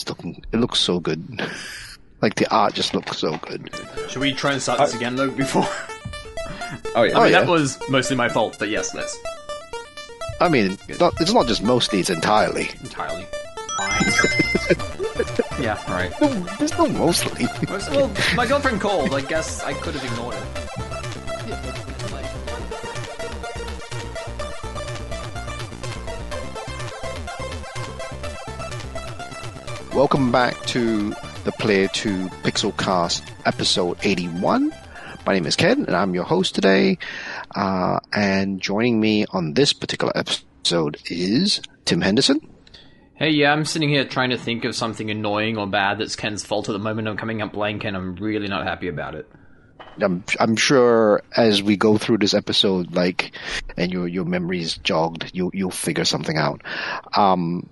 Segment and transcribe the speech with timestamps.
[0.00, 1.40] it's looking it looks so good.
[2.22, 3.70] like the art just looks so good.
[4.08, 5.68] Should we try and start this again though before?
[6.94, 7.14] Oh yeah.
[7.14, 7.40] Oh, I mean, yeah.
[7.40, 9.16] that was mostly my fault, but yes, let's
[10.40, 12.70] I mean, not, it's not just mostly; it's entirely.
[12.80, 13.26] entirely
[15.60, 16.12] yeah, right.
[16.20, 16.28] No,
[16.58, 17.46] there's no mostly.
[17.68, 19.14] Well, my girlfriend called.
[19.14, 20.42] I guess I could have ignored it.
[30.00, 31.10] Welcome back to
[31.44, 34.72] the Player 2 Pixel Cast episode 81.
[35.26, 36.96] My name is Ken, and I'm your host today.
[37.54, 42.40] Uh, and joining me on this particular episode is Tim Henderson.
[43.16, 46.46] Hey, yeah, I'm sitting here trying to think of something annoying or bad that's Ken's
[46.46, 47.06] fault at the moment.
[47.06, 49.28] I'm coming up blank, and I'm really not happy about it.
[50.00, 53.32] I'm, I'm sure as we go through this episode, like,
[53.76, 56.62] and your your memories jogged, you'll you'll figure something out.
[57.14, 57.68] Um,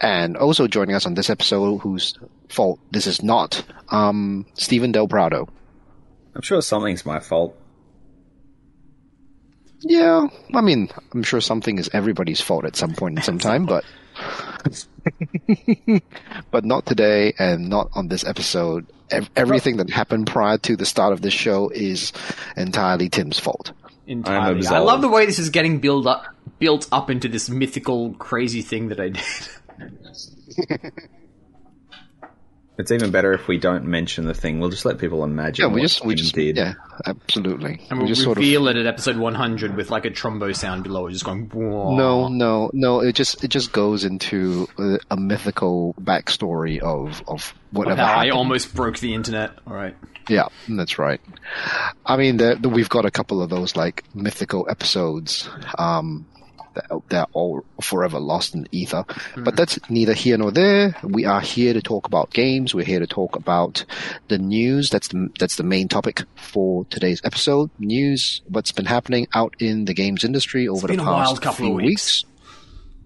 [0.00, 2.18] and also joining us on this episode, whose
[2.48, 5.48] fault this is not, um, Steven Del Prado.
[6.34, 7.56] I'm sure something's my fault.
[9.80, 13.66] Yeah, I mean, I'm sure something is everybody's fault at some point in some time,
[13.66, 13.84] but
[16.50, 18.86] but not today and not on this episode.
[19.36, 22.12] Everything that happened prior to the start of this show is
[22.56, 23.72] entirely Tim's fault.
[24.06, 24.66] Entirely.
[24.66, 26.26] I love the way this is getting built up,
[26.58, 29.22] built up into this mythical, crazy thing that I did.
[32.78, 34.60] It's even better if we don't mention the thing.
[34.60, 35.62] We'll just let people imagine.
[35.64, 36.58] Yeah, we what just we just did.
[36.58, 36.74] yeah,
[37.06, 37.80] absolutely.
[37.88, 40.54] And we we'll just sort of reveal it at episode 100 with like a trombo
[40.54, 41.48] sound below it, just going.
[41.48, 43.00] "Whoa." no, no, no.
[43.00, 48.02] It just it just goes into a, a mythical backstory of of whatever.
[48.02, 49.52] How I almost broke the internet.
[49.66, 49.96] All right.
[50.28, 51.20] Yeah, that's right.
[52.04, 56.35] I mean, there, there- we've got a couple of those like mythical episodes um, that
[57.08, 59.04] they're all forever lost in the ether.
[59.36, 60.96] But that's neither here nor there.
[61.02, 62.74] We are here to talk about games.
[62.74, 63.84] We're here to talk about
[64.28, 64.90] the news.
[64.90, 67.70] That's the that's the main topic for today's episode.
[67.78, 68.42] News.
[68.48, 72.24] What's been happening out in the games industry over the past couple few of weeks.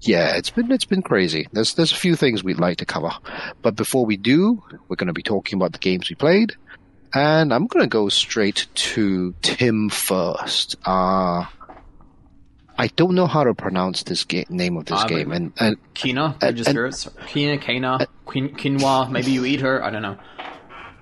[0.02, 1.46] yeah, it's been it's been crazy.
[1.52, 3.12] There's there's a few things we'd like to cover,
[3.62, 6.54] but before we do, we're going to be talking about the games we played,
[7.12, 10.76] and I'm going to go straight to Tim first.
[10.84, 11.44] Uh
[12.80, 15.52] I don't know how to pronounce this ga- name of this ah, but- game, and,
[15.58, 17.08] and Kena, uh, And- Bridge of and- Spirits.
[17.28, 19.10] Kina, Kana, uh, quin- Quinoa.
[19.10, 19.84] Maybe you eat her.
[19.84, 20.16] I don't know.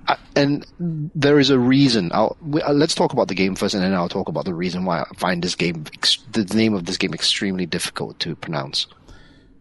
[0.09, 2.11] I- and there is a reason.
[2.15, 4.55] I'll, we, uh, let's talk about the game first, and then I'll talk about the
[4.55, 5.85] reason why I find this game,
[6.33, 8.87] the name of this game, extremely difficult to pronounce.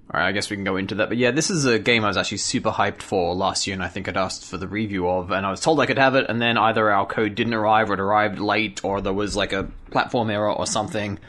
[0.10, 1.10] All right, I guess we can go into that.
[1.10, 3.84] But yeah, this is a game I was actually super hyped for last year, and
[3.84, 6.16] I think I'd asked for the review of, and I was told I could have
[6.16, 9.36] it, and then either our code didn't arrive, or it arrived late, or there was
[9.36, 11.20] like a platform error or something.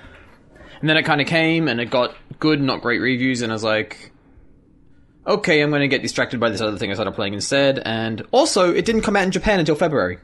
[0.81, 3.55] And then it kind of came, and it got good, not great reviews, and I
[3.55, 4.12] was like,
[5.27, 7.81] okay, I'm going to get distracted by this other thing I started playing instead.
[7.84, 10.19] And also, it didn't come out in Japan until February.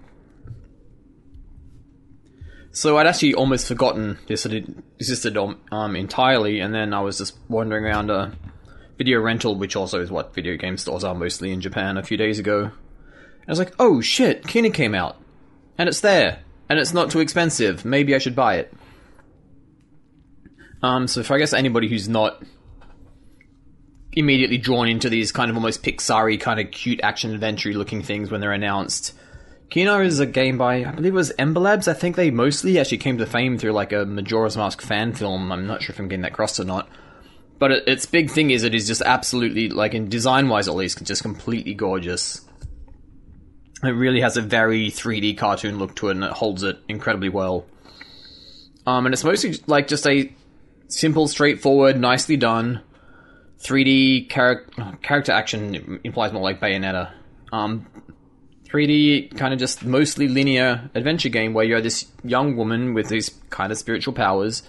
[2.71, 4.53] So I'd actually almost forgotten this had
[4.99, 8.37] existed um, entirely, and then I was just wandering around a
[8.97, 12.17] video rental, which also is what video game stores are mostly in Japan, a few
[12.17, 12.63] days ago.
[12.63, 12.73] And
[13.49, 15.21] I was like, oh shit, Kena came out.
[15.79, 16.41] And it's there.
[16.69, 17.85] And it's not too expensive.
[17.85, 18.73] Maybe I should buy it.
[20.85, 22.43] Um, so for I guess anybody who's not
[24.13, 28.31] immediately drawn into these kind of almost Pixar kind of cute action adventure looking things
[28.31, 29.15] when they're announced,
[29.71, 31.89] Kino is a game by, I believe it was Ember Labs.
[31.89, 35.51] I think they mostly actually came to fame through like a Majora's Mask fan film.
[35.51, 36.87] I'm not sure if I'm getting that crossed or not.
[37.59, 40.75] But it, its big thing is it is just absolutely, like in design wise at
[40.75, 42.43] least, just completely gorgeous.
[43.83, 47.31] It really has a very 3D cartoon look to it and it holds it incredibly
[47.31, 47.65] well.
[48.87, 50.31] Um, and it's mostly like just a
[50.95, 52.83] simple, straightforward, nicely done
[53.65, 54.65] 3D char-
[55.03, 57.13] character action implies more like Bayonetta.
[57.53, 57.87] Um,
[58.69, 63.31] 3D kind of just mostly linear adventure game where you're this young woman with these
[63.51, 64.63] kind of spiritual powers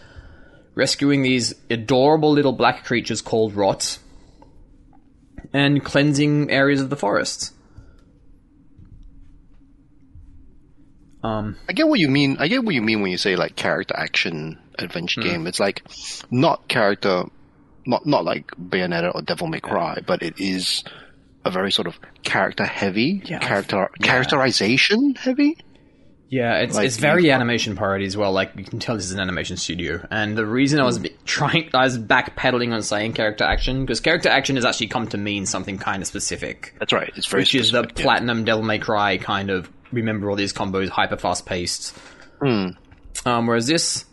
[0.76, 4.00] rescuing these adorable little black creatures called rots
[5.54, 7.54] and cleansing areas of the forest.
[11.24, 12.38] Um, I get what you mean.
[12.40, 15.28] I get what you mean when you say like character action adventure Hmm.
[15.28, 15.48] game.
[15.48, 15.84] It's like
[16.32, 17.24] not character,
[17.86, 20.84] not not like Bayonetta or Devil May Cry, but it is
[21.44, 24.06] a very sort of character heavy, Yeah, character yeah.
[24.08, 25.58] characterization heavy.
[26.28, 28.32] Yeah, it's Like, it's very animation parody as well.
[28.32, 31.70] Like you can tell this is an animation studio, and the reason I was trying,
[31.74, 35.46] I was backpedaling on saying character action because character action has actually come to mean
[35.46, 37.12] something kind of specific, That's right.
[37.16, 37.92] It's very which is the yeah.
[38.04, 39.70] platinum Devil May Cry kind of.
[39.92, 41.96] Remember all these combos, hyper fast paced.
[42.42, 42.70] Hmm.
[43.26, 44.04] Um, whereas this,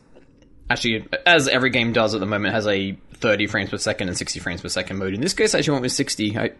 [0.71, 4.17] actually, as every game does at the moment, has a 30 frames per second and
[4.17, 5.15] 60 frames per second mode.
[5.15, 6.39] In this case, I actually went with 60.
[6.39, 6.51] I,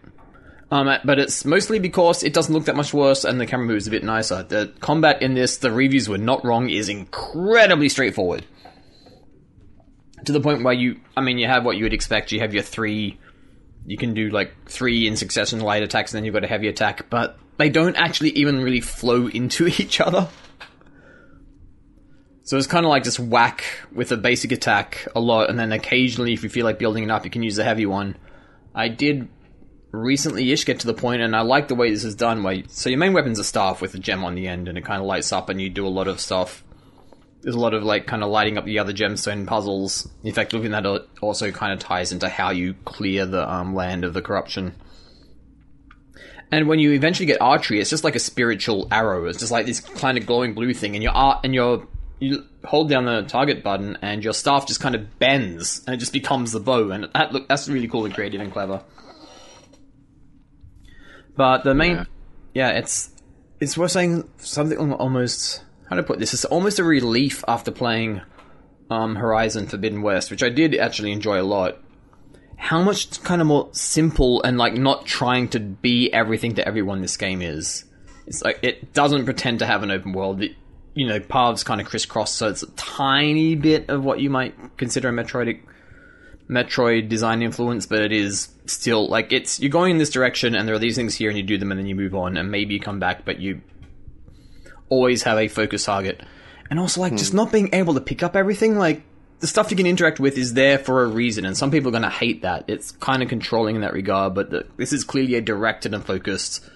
[0.71, 3.85] Um, but it's mostly because it doesn't look that much worse and the camera moves
[3.85, 4.43] a bit nicer.
[4.43, 8.45] The combat in this, the reviews were not wrong, is incredibly straightforward.
[10.25, 12.31] To the point where you, I mean, you have what you would expect.
[12.31, 13.19] You have your three,
[13.85, 16.69] you can do like three in succession light attacks, and then you've got a heavy
[16.69, 20.29] attack, but they don't actually even really flow into each other.
[22.45, 23.63] So it's kind of like just whack
[23.93, 27.11] with a basic attack a lot, and then occasionally, if you feel like building it
[27.11, 28.17] up, you can use the heavy one.
[28.75, 29.29] I did
[29.91, 32.43] recently-ish get to the point, and I like the way this is done.
[32.43, 34.83] Where so your main weapon's a staff with a gem on the end, and it
[34.83, 36.65] kind of lights up, and you do a lot of stuff.
[37.41, 40.09] There's a lot of like kind of lighting up the other gemstone puzzles.
[40.23, 43.73] In fact, looking at that also kind of ties into how you clear the um,
[43.73, 44.75] land of the corruption.
[46.51, 49.25] And when you eventually get archery, it's just like a spiritual arrow.
[49.25, 51.87] It's just like this kind of glowing blue thing, and your art and your
[52.23, 55.97] you hold down the target button, and your staff just kind of bends, and it
[55.97, 56.91] just becomes the bow.
[56.91, 58.81] And that look that's really cool and creative and clever.
[61.35, 62.05] But the main, yeah,
[62.53, 63.11] yeah it's
[63.59, 66.33] it's worth saying something almost how to put this.
[66.33, 68.21] It's almost a relief after playing
[68.89, 71.79] um, Horizon Forbidden West, which I did actually enjoy a lot.
[72.55, 77.01] How much kind of more simple and like not trying to be everything to everyone
[77.01, 77.83] this game is.
[78.25, 80.41] It's like it doesn't pretend to have an open world.
[80.41, 80.55] It,
[80.95, 84.77] you know, paths kind of crisscross, so it's a tiny bit of what you might
[84.77, 85.59] consider a Metroid
[86.49, 90.67] Metroid design influence, but it is still like it's you're going in this direction, and
[90.67, 92.51] there are these things here, and you do them, and then you move on, and
[92.51, 93.61] maybe you come back, but you
[94.89, 96.21] always have a focus target,
[96.69, 97.17] and also like hmm.
[97.17, 98.77] just not being able to pick up everything.
[98.77, 99.01] Like
[99.39, 101.91] the stuff you can interact with is there for a reason, and some people are
[101.91, 102.65] going to hate that.
[102.67, 106.05] It's kind of controlling in that regard, but the, this is clearly a directed and
[106.05, 106.69] focused.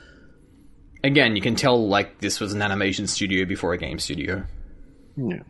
[1.04, 4.44] Again, you can tell like this was an animation studio before a game studio.
[5.16, 5.44] Yeah.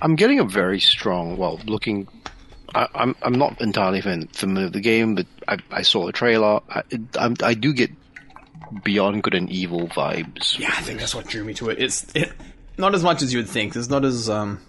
[0.00, 2.08] I'm getting a very strong, well, looking
[2.74, 6.12] I, am I'm, I'm not entirely familiar with the game, but I, I saw the
[6.12, 6.60] trailer.
[6.68, 6.82] I,
[7.18, 7.90] I, I do get
[8.84, 10.58] Beyond Good and Evil vibes.
[10.58, 11.80] Yeah, I think that's what drew me to it.
[11.80, 12.32] It's it
[12.76, 13.76] not as much as you would think.
[13.76, 14.60] It's not as um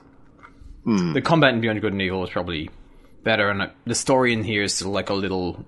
[0.85, 1.13] mm.
[1.13, 2.69] the combat in Beyond Good and Evil is probably
[3.23, 5.65] better, and the story in here is still like a little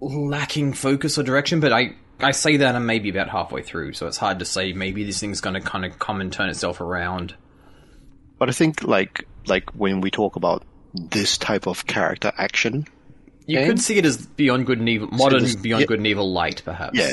[0.00, 1.60] lacking focus or direction.
[1.60, 4.72] But I I say that I'm maybe about halfway through, so it's hard to say.
[4.72, 7.34] Maybe this thing's going to kind of come and turn itself around.
[8.38, 10.64] But I think like like when we talk about
[10.94, 12.86] this type of character action,
[13.46, 15.98] you game, could see it as Beyond Good and Evil, modern so Beyond yeah, Good
[15.98, 16.98] and Evil light, perhaps.
[16.98, 17.12] Yeah,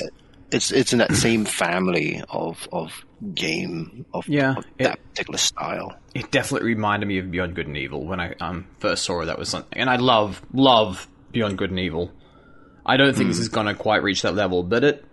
[0.52, 5.38] it's it's in that same family of of game of, yeah, of that it, particular
[5.38, 5.98] style.
[6.14, 9.26] It definitely reminded me of Beyond Good and Evil when I um first saw it.
[9.26, 12.12] That was something, and I love love Beyond Good and Evil.
[12.86, 13.44] I don't think this hmm.
[13.44, 15.06] is gonna quite reach that level, but it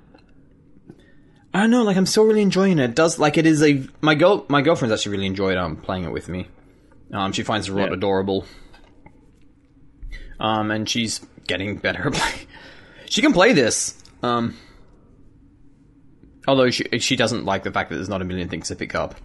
[1.55, 2.91] I don't know, like I'm still really enjoying it.
[2.91, 2.97] it.
[2.97, 6.13] does like it is a my girl my girlfriend's actually really enjoyed um playing it
[6.13, 6.49] with me.
[7.13, 7.95] Um, she finds the rot yeah.
[7.95, 8.47] adorable.
[10.41, 12.11] Um, and she's getting better.
[13.09, 14.03] she can play this.
[14.23, 14.57] Um,
[16.49, 18.95] although she she doesn't like the fact that there's not a million things to pick
[18.95, 19.17] up.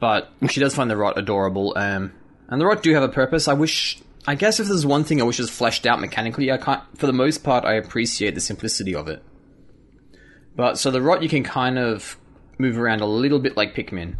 [0.00, 1.74] But she does find the rot adorable.
[1.76, 2.12] Um,
[2.48, 3.48] and the rot do have a purpose.
[3.48, 3.98] I wish.
[4.26, 6.82] I guess if there's one thing I wish was fleshed out mechanically, I can't.
[6.96, 9.22] For the most part, I appreciate the simplicity of it.
[10.56, 12.18] But so the rot you can kind of
[12.58, 14.16] move around a little bit like Pikmin.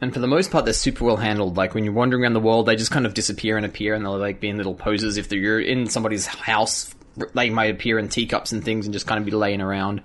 [0.00, 1.56] And for the most part, they're super well handled.
[1.56, 4.04] Like when you're wandering around the world, they just kind of disappear and appear, and
[4.04, 5.16] they'll like be in little poses.
[5.16, 6.94] If you're in somebody's house,
[7.34, 10.02] they might appear in teacups and things and just kind of be laying around.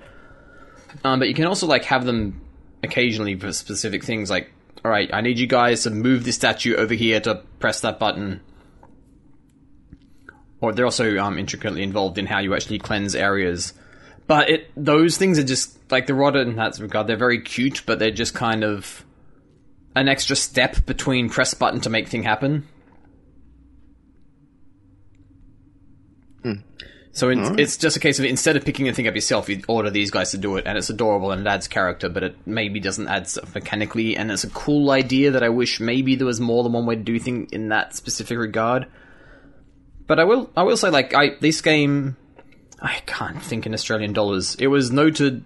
[1.04, 2.42] Um, but you can also like have them
[2.84, 4.30] occasionally for specific things.
[4.30, 4.52] Like,
[4.84, 8.00] all right, I need you guys to move this statue over here to press that
[8.00, 8.42] button.
[10.66, 13.74] Or they're also um, intricately involved in how you actually cleanse areas.
[14.26, 17.06] But it those things are just like the rot in that regard.
[17.06, 19.06] They're very cute, but they're just kind of
[19.96, 22.68] an extra step between press button to make thing happen.
[26.42, 26.54] Hmm.
[27.12, 27.60] So in, right.
[27.60, 30.10] it's just a case of instead of picking the thing up yourself, you order these
[30.10, 33.08] guys to do it, and it's adorable and it adds character, but it maybe doesn't
[33.08, 34.18] add stuff mechanically.
[34.18, 36.96] And it's a cool idea that I wish maybe there was more than one way
[36.96, 38.88] to do things in that specific regard.
[40.08, 42.16] But I will, I will say, like, I this game
[42.82, 44.56] I can't think in Australian dollars.
[44.56, 45.44] It was noted.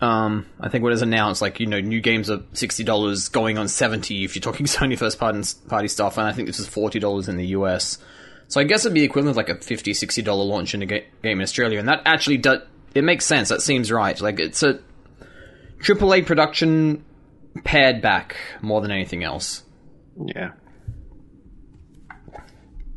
[0.00, 3.28] Um, I think when it was announced, like you know, new games are sixty dollars,
[3.28, 6.68] going on seventy if you're talking Sony first party stuff, and I think this is
[6.68, 7.98] forty dollars in the US.
[8.48, 11.06] So I guess it'd be equivalent like a 50 60 dollar launch in a ga-
[11.22, 12.60] game in Australia, and that actually does
[12.94, 13.48] it makes sense.
[13.48, 14.20] That seems right.
[14.20, 14.80] Like it's a
[15.80, 17.04] AAA production
[17.64, 19.62] pared back more than anything else.
[20.16, 20.52] Yeah.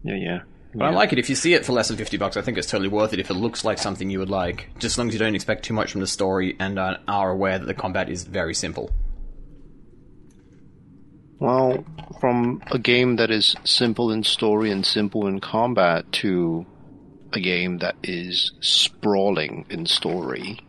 [0.04, 0.40] Yeah, yeah.
[0.74, 0.90] But yeah.
[0.90, 1.20] I like it.
[1.20, 3.20] If you see it for less than 50 bucks, I think it's totally worth it
[3.20, 4.70] if it looks like something you would like.
[4.80, 7.30] Just as long as you don't expect too much from the story and uh, are
[7.30, 8.90] aware that the combat is very simple.
[11.40, 11.86] Well,
[12.20, 16.66] from a game that is simple in story and simple in combat to
[17.34, 20.60] a game that is sprawling in story.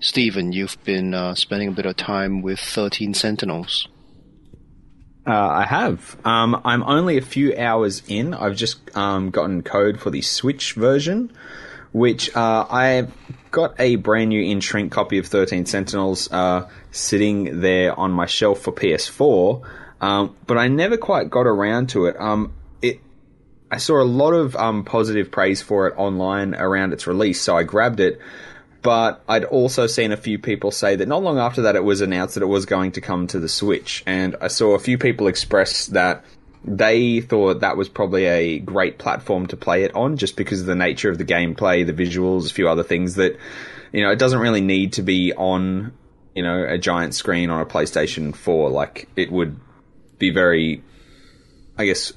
[0.00, 3.88] Steven, you've been uh, spending a bit of time with 13 Sentinels.
[5.28, 6.16] Uh, I have.
[6.24, 8.32] Um, I'm only a few hours in.
[8.32, 11.30] I've just um, gotten code for the Switch version,
[11.92, 13.12] which uh, I've
[13.50, 18.24] got a brand new in shrink copy of 13 Sentinels uh, sitting there on my
[18.24, 19.68] shelf for PS4,
[20.00, 22.18] um, but I never quite got around to it.
[22.18, 23.00] Um, it
[23.70, 27.54] I saw a lot of um, positive praise for it online around its release, so
[27.54, 28.18] I grabbed it.
[28.88, 32.00] But I'd also seen a few people say that not long after that it was
[32.00, 34.96] announced that it was going to come to the Switch, and I saw a few
[34.96, 36.24] people express that
[36.64, 40.66] they thought that was probably a great platform to play it on just because of
[40.66, 43.36] the nature of the gameplay, the visuals, a few other things that,
[43.92, 45.92] you know, it doesn't really need to be on,
[46.34, 48.70] you know, a giant screen on a PlayStation 4.
[48.70, 49.60] Like, it would
[50.18, 50.82] be very,
[51.76, 52.14] I guess,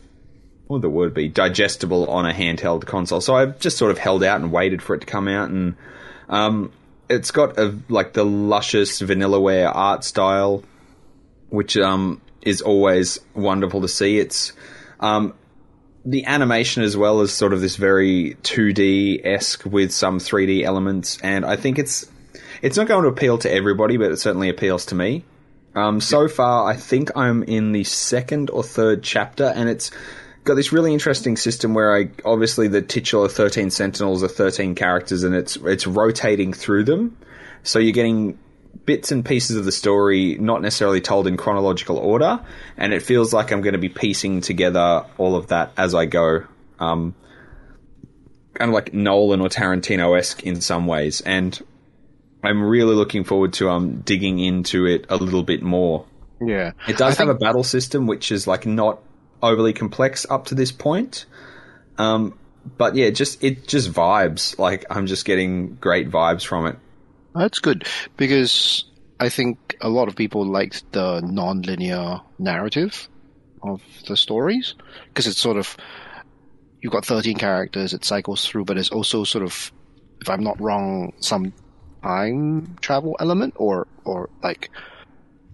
[0.68, 1.28] what would the word be?
[1.28, 3.20] Digestible on a handheld console.
[3.20, 5.76] So I've just sort of held out and waited for it to come out and,
[6.32, 6.72] um,
[7.10, 10.64] it's got a, like the luscious Vanillaware art style,
[11.50, 14.18] which, um, is always wonderful to see.
[14.18, 14.54] It's
[15.00, 15.34] um,
[16.06, 21.20] the animation as well as sort of this very 2D esque with some 3D elements,
[21.22, 22.10] and I think it's
[22.62, 25.24] it's not going to appeal to everybody, but it certainly appeals to me.
[25.74, 29.92] Um, so far, I think I'm in the second or third chapter, and it's
[30.44, 35.24] got this really interesting system where I obviously the titular 13 Sentinels are 13 characters,
[35.24, 37.18] and it's it's rotating through them.
[37.64, 38.40] So you're getting
[38.86, 42.40] bits and pieces of the story not necessarily told in chronological order,
[42.78, 46.06] and it feels like I'm going to be piecing together all of that as I
[46.06, 46.46] go.
[46.80, 47.14] Um,
[48.54, 51.60] kind of like Nolan or Tarantino esque in some ways, and
[52.44, 56.06] I'm really looking forward to um digging into it a little bit more.
[56.44, 59.00] Yeah, it does have a battle system which is like not
[59.42, 61.26] overly complex up to this point.
[61.98, 62.38] Um,
[62.78, 64.58] but yeah, just it just vibes.
[64.58, 66.78] Like I'm just getting great vibes from it.
[67.34, 68.86] That's good because
[69.20, 73.08] I think a lot of people liked the non-linear narrative
[73.64, 74.76] of the stories
[75.08, 75.78] because it's sort of
[76.82, 79.72] you've got 13 characters, it cycles through, but it's also sort of,
[80.20, 81.54] if I'm not wrong, some
[82.04, 84.72] time travel element or or like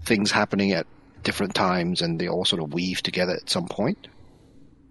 [0.06, 0.88] things happening at
[1.28, 4.08] different times and they all sort of weave together at some point.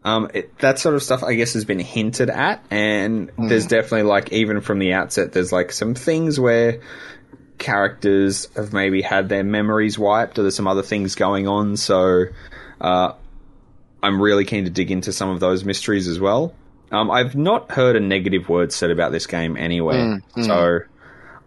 [0.05, 3.49] Um, it, that sort of stuff, I guess, has been hinted at, and mm.
[3.49, 6.81] there's definitely like even from the outset, there's like some things where
[7.59, 11.77] characters have maybe had their memories wiped, or there's some other things going on.
[11.77, 12.27] So,
[12.81, 13.15] uh,
[14.01, 16.55] I'm really keen to dig into some of those mysteries as well.
[16.93, 20.47] Um, I've not heard a negative word said about this game anywhere, mm, mm.
[20.47, 20.87] so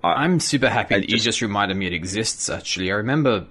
[0.04, 2.50] I, am super happy I that just, you just reminded me it exists.
[2.50, 3.46] Actually, I remember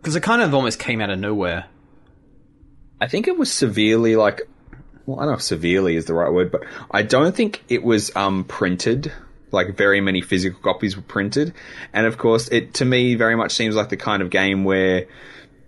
[0.00, 1.66] because it kind of almost came out of nowhere.
[3.00, 4.42] I think it was severely like,
[5.06, 7.82] well, I don't know if severely is the right word, but I don't think it
[7.82, 9.12] was um, printed.
[9.50, 11.54] Like very many physical copies were printed,
[11.94, 15.06] and of course, it to me very much seems like the kind of game where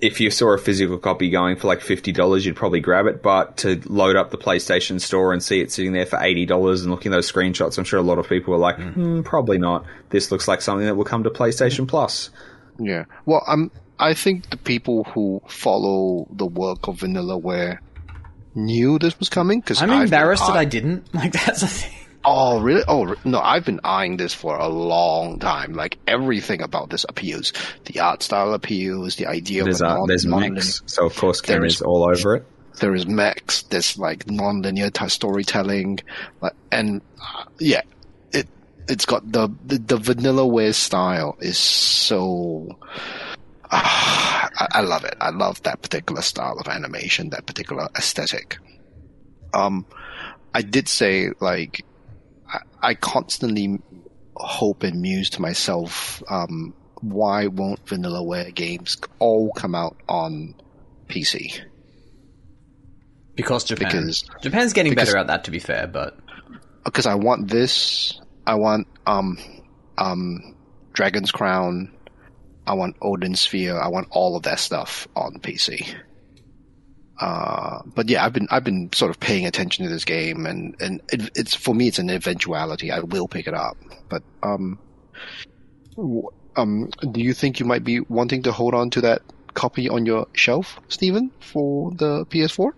[0.00, 3.22] if you saw a physical copy going for like fifty dollars, you'd probably grab it.
[3.22, 6.82] But to load up the PlayStation Store and see it sitting there for eighty dollars
[6.82, 8.92] and looking at those screenshots, I'm sure a lot of people were like, mm.
[8.92, 9.84] hmm, probably not.
[10.10, 12.30] This looks like something that will come to PlayStation Plus.
[12.78, 13.04] Yeah.
[13.26, 13.70] Well, I'm
[14.00, 17.78] I think the people who follow the work of Vanillaware
[18.54, 21.08] knew this was coming because I'm I've embarrassed that I didn't.
[21.14, 21.92] Like that's a thing.
[22.24, 22.82] Oh really?
[22.88, 23.40] Oh no!
[23.40, 25.74] I've been eyeing this for a long time.
[25.74, 27.52] Like everything about this appeals.
[27.84, 29.16] The art style appeals.
[29.16, 32.46] The idea there's, of uh, there's mechs, so of course Cameron's all over it.
[32.78, 33.62] There is mechs.
[33.64, 36.00] There's like non-linear t- storytelling,
[36.40, 37.82] like, and uh, yeah,
[38.32, 38.48] it
[38.88, 42.78] it's got the the, the Vanillaware style is so
[43.72, 45.16] I, I love it.
[45.20, 48.58] I love that particular style of animation, that particular aesthetic.
[49.54, 49.86] Um,
[50.54, 51.84] I did say like
[52.48, 53.80] I, I constantly
[54.36, 60.54] hope and muse to myself, um, why won't Vanillaware games all come out on
[61.08, 61.60] PC?
[63.34, 63.88] Because Japan.
[63.88, 66.18] Because, Japan's getting because, better at that, to be fair, but
[66.84, 69.38] because I want this, I want um,
[69.96, 70.56] um,
[70.92, 71.92] Dragon's Crown,
[72.70, 73.76] I want Odin Sphere.
[73.80, 75.92] I want all of that stuff on PC.
[77.18, 80.76] Uh, but yeah, I've been I've been sort of paying attention to this game, and
[80.80, 82.92] and it, it's for me it's an eventuality.
[82.92, 83.76] I will pick it up,
[84.08, 84.78] but um,
[86.56, 89.22] um, do you think you might be wanting to hold on to that
[89.54, 92.70] copy on your shelf, Steven, for the PS4?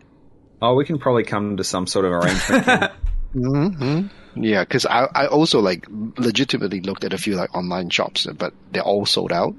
[0.62, 2.64] Oh, we can probably come to some sort of arrangement.
[3.34, 4.42] mm-hmm.
[4.42, 8.54] Yeah, because I I also like legitimately looked at a few like online shops, but
[8.70, 9.54] they're all sold out.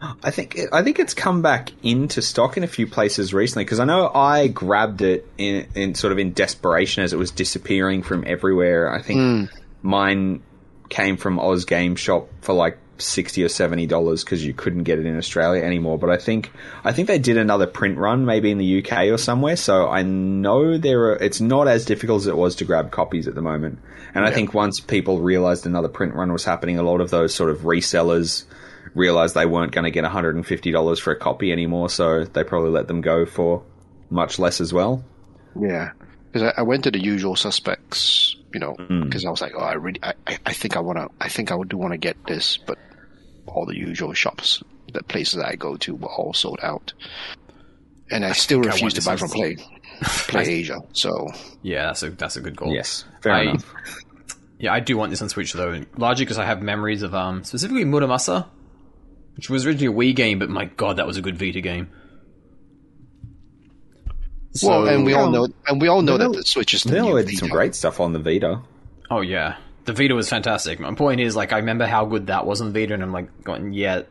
[0.00, 3.80] I think I think it's come back into stock in a few places recently because
[3.80, 8.02] I know I grabbed it in, in sort of in desperation as it was disappearing
[8.02, 8.92] from everywhere.
[8.92, 9.58] I think hmm.
[9.82, 10.42] mine
[10.90, 14.98] came from Oz Game Shop for like sixty or seventy dollars because you couldn't get
[14.98, 15.98] it in Australia anymore.
[15.98, 16.52] But I think
[16.84, 19.56] I think they did another print run maybe in the UK or somewhere.
[19.56, 21.16] So I know there are.
[21.16, 23.78] It's not as difficult as it was to grab copies at the moment.
[24.14, 27.34] And I think once people realized another print run was happening, a lot of those
[27.34, 28.44] sort of resellers
[28.96, 32.88] realized they weren't going to get $150 for a copy anymore, so they probably let
[32.88, 33.62] them go for
[34.10, 35.04] much less as well.
[35.60, 35.92] Yeah,
[36.32, 38.74] because I, I went to the usual suspects, you know,
[39.04, 41.28] because I was like, oh, I really, I, I- I think I want to, I
[41.28, 42.78] think I do want to get this, but
[43.46, 44.62] all the usual shops,
[44.92, 46.92] the places I go to were all sold out,
[48.10, 49.28] and I, still think refuse to buy from.
[49.30, 49.56] Play,
[50.02, 50.78] Play Asia.
[50.92, 51.28] So
[51.62, 52.72] Yeah, that's a that's a good call.
[52.72, 53.74] Yes, fair I- enough.
[54.58, 57.44] Yeah, I do want this on Switch though, largely because I have memories of um
[57.44, 58.46] specifically Muramasa,
[59.36, 61.88] which was originally a Wii game, but my god, that was a good Vita game.
[64.62, 67.10] well, and we all know, and we all know that the Switch is the Vanilla
[67.10, 67.36] new did Vita.
[67.38, 68.62] some great stuff on the Vita.
[69.10, 70.80] Oh yeah, the Vita was fantastic.
[70.80, 73.44] My point is, like, I remember how good that was on Vita, and I'm like,
[73.44, 74.02] going, yeah,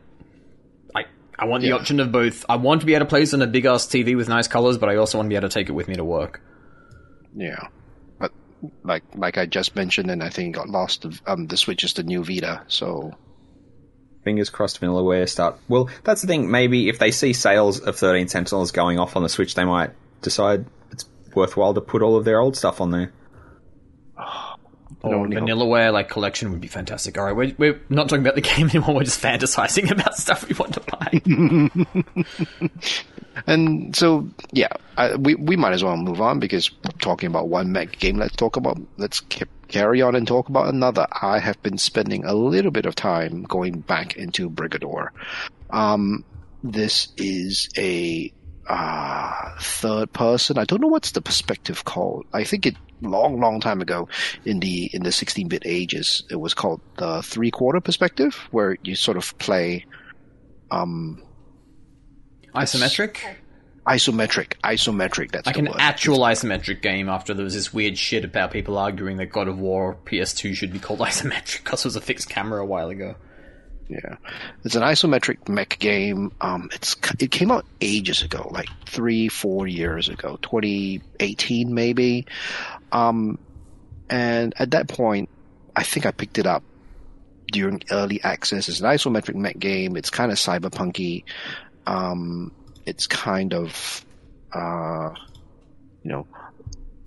[0.94, 1.04] I
[1.38, 1.74] I want the Yeah.
[1.74, 2.44] option of both.
[2.48, 4.46] I want to be able to play this on a big ass TV with nice
[4.48, 6.40] colors, but I also want to be able to take it with me to work.
[7.36, 7.66] Yeah,
[8.20, 8.30] but
[8.84, 11.04] like like I just mentioned, and I think got lost.
[11.26, 13.12] Um, the Switch is the new Vita, so
[14.26, 15.56] Fingers crossed Vanillaware start.
[15.68, 16.50] Well, that's the thing.
[16.50, 19.90] Maybe if they see sales of 13 Sentinels going off on the Switch, they might
[20.20, 23.12] decide it's worthwhile to put all of their old stuff on there.
[25.02, 25.44] Or only hope.
[25.44, 27.16] Vanillaware like collection would be fantastic.
[27.18, 28.96] All right, we're, we're not talking about the game anymore.
[28.96, 32.24] We're just fantasizing about stuff we want to buy.
[33.46, 37.48] And so, yeah, I, we we might as well move on because we're talking about
[37.48, 38.16] one mech game.
[38.16, 41.06] Let's talk about let's ca- carry on and talk about another.
[41.10, 45.08] I have been spending a little bit of time going back into Brigador.
[45.70, 46.24] Um,
[46.62, 48.32] this is a
[48.68, 50.58] uh, third person.
[50.58, 52.26] I don't know what's the perspective called.
[52.32, 54.08] I think it long, long time ago
[54.44, 59.16] in the in the 16-bit ages, it was called the three-quarter perspective, where you sort
[59.16, 59.84] of play.
[60.70, 61.22] Um,
[62.54, 63.18] Isometric,
[63.86, 65.76] isometric isometric that's like an word.
[65.78, 67.08] actual isometric game.
[67.08, 70.72] After there was this weird shit about people arguing that God of War PS2 should
[70.72, 73.14] be called isometric because it was a fixed camera a while ago.
[73.88, 74.16] yeah.
[74.64, 76.32] It's an isometric mech game.
[76.40, 82.26] Um it's it came out ages ago like three four years ago 2018 maybe.
[82.90, 83.38] Um
[84.10, 85.28] and at that point
[85.74, 86.62] i think i picked it up
[87.52, 88.68] during early access.
[88.68, 89.96] It's an isometric mech game.
[89.96, 91.22] It's kind of cyberpunky.
[91.86, 92.50] Um
[92.86, 94.04] it's kind of
[94.52, 95.10] uh
[96.02, 96.26] you know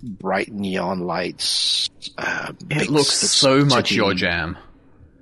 [0.02, 3.96] bright neon lights uh, It looks so much city.
[3.96, 4.56] your jam.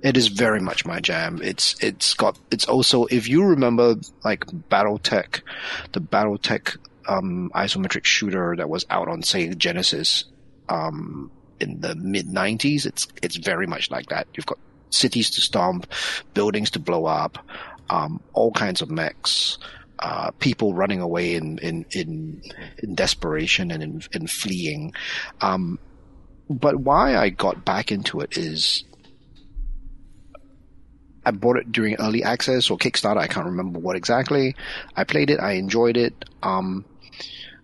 [0.01, 1.41] It is very much my jam.
[1.43, 5.41] It's it's got it's also if you remember like BattleTech,
[5.91, 6.77] the BattleTech
[7.09, 10.23] um, isometric shooter that was out on say Genesis
[10.69, 12.85] um, in the mid '90s.
[12.85, 14.27] It's it's very much like that.
[14.35, 15.87] You've got cities to stomp,
[16.33, 17.37] buildings to blow up,
[17.89, 19.57] um, all kinds of mechs.
[20.01, 22.41] Uh, people running away in in in,
[22.81, 24.93] in desperation and in, in fleeing.
[25.41, 25.77] Um,
[26.49, 28.85] but why I got back into it is
[31.25, 33.17] I bought it during early access or Kickstarter.
[33.17, 34.55] I can't remember what exactly.
[34.95, 35.39] I played it.
[35.39, 36.13] I enjoyed it.
[36.41, 36.85] Um,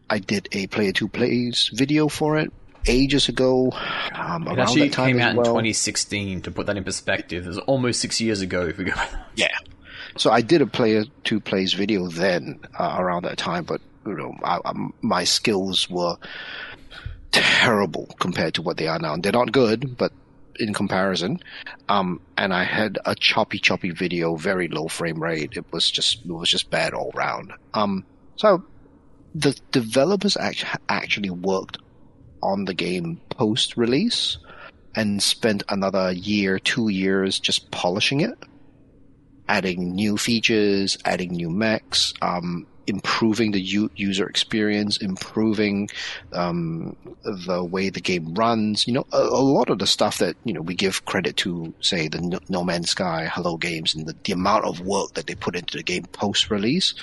[0.09, 2.51] I did a player two plays video for it
[2.87, 3.71] ages ago.
[4.13, 5.45] Um, It around actually that time came out in well.
[5.45, 6.41] 2016.
[6.43, 8.67] To put that in perspective, it was almost six years ago.
[8.67, 8.93] If we go,
[9.35, 9.47] Yeah.
[10.17, 14.15] So I did a player two plays video then uh, around that time, but you
[14.15, 16.17] know, I, I, my skills were
[17.31, 19.13] terrible compared to what they are now.
[19.13, 20.13] And they're not good, but
[20.57, 21.41] in comparison,
[21.89, 25.57] um, and I had a choppy, choppy video, very low frame rate.
[25.57, 27.51] It was just, it was just bad all round.
[27.73, 28.05] Um,
[28.37, 28.63] so
[29.33, 31.77] the developers act- actually worked
[32.41, 34.37] on the game post release
[34.95, 38.37] and spent another year, two years just polishing it
[39.47, 45.89] adding new features, adding new mechs, um, improving the u- user experience, improving
[46.33, 48.87] um, the way the game runs.
[48.87, 51.73] You know, a, a lot of the stuff that you know we give credit to,
[51.79, 55.27] say the No, no Man's Sky, Hello Games, and the, the amount of work that
[55.27, 56.93] they put into the game post release.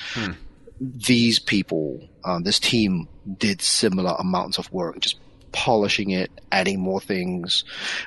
[0.80, 5.16] These people, uh, this team, did similar amounts of work, just
[5.52, 7.62] polishing it, adding more things,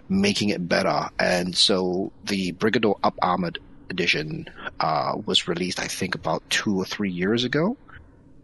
[0.09, 1.09] making it better.
[1.19, 4.47] And so the Brigador Up Armored edition
[4.79, 7.77] uh, was released, I think, about two or three years ago.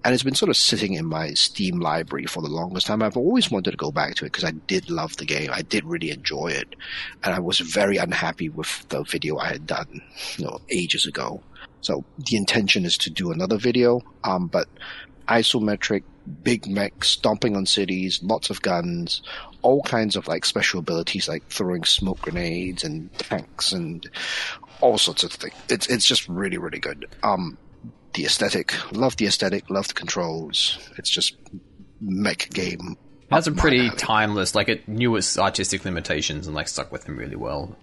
[0.04, 3.04] And it's been sort of sitting in my Steam library for the longest time.
[3.04, 5.51] I've always wanted to go back to it because I did love the game.
[5.54, 6.75] I did really enjoy it.
[7.23, 10.01] And I was very unhappy with the video I had done,
[10.38, 11.43] you know, ages ago.
[11.82, 14.67] So the intention is to do another video, um, but
[15.27, 16.04] isometric,
[16.43, 19.21] big mech stomping on cities, lots of guns,
[19.62, 24.10] all kinds of like special abilities like throwing smoke grenades and tanks and
[24.81, 25.55] all sorts of things.
[25.69, 27.07] It's it's just really really good.
[27.23, 27.57] Um,
[28.13, 30.77] the aesthetic, love the aesthetic, love the controls.
[30.97, 31.35] It's just
[31.99, 32.97] mech game.
[33.29, 34.55] That's a pretty timeless.
[34.55, 37.75] Like it knew its artistic limitations and like stuck with them really well.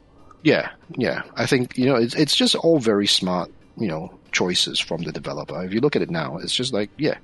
[0.43, 1.23] Yeah, yeah.
[1.35, 5.13] I think you know it's it's just all very smart, you know, choices from the
[5.13, 5.65] developer.
[5.65, 7.17] If you look at it now, it's just like yeah,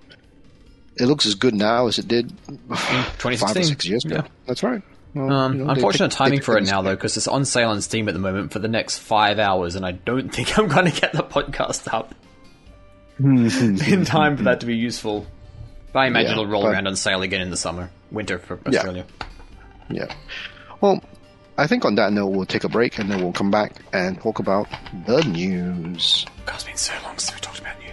[0.96, 2.32] it looks as good now as it did
[2.70, 4.16] five or six years ago.
[4.16, 4.28] Yeah.
[4.46, 4.82] That's right.
[5.14, 8.09] Well, Um, unfortunate pick- timing for it now though, because it's on sale on Steam
[8.09, 11.00] at the moment for the next five hours, and I don't think I'm going to
[11.00, 12.14] get the podcast up
[13.18, 15.27] in time for that to be useful.
[15.92, 18.38] But I imagine Yeah, it'll roll but- around on sale again in the summer, winter
[18.38, 18.79] for Yeah.
[18.79, 19.07] Australia.
[19.88, 20.12] Yeah.
[20.81, 21.00] Well,
[21.57, 24.20] I think on that note, we'll take a break and then we'll come back and
[24.20, 24.66] talk about
[25.07, 26.27] the news.
[26.46, 27.84] God, it's been so long since we talked about news.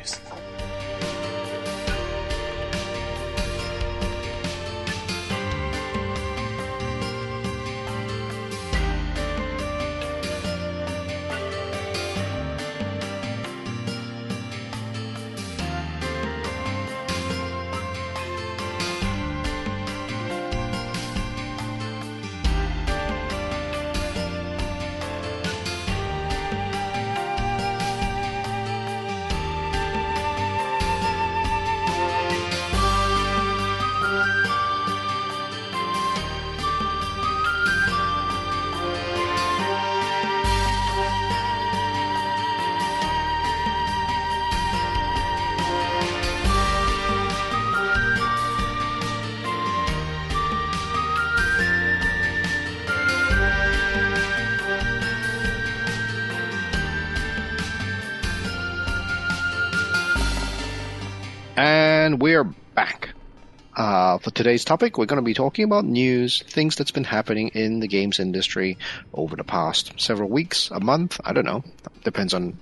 [64.21, 67.79] For today's topic, we're going to be talking about news, things that's been happening in
[67.79, 68.77] the games industry
[69.15, 71.63] over the past several weeks, a month, I don't know.
[72.03, 72.59] Depends on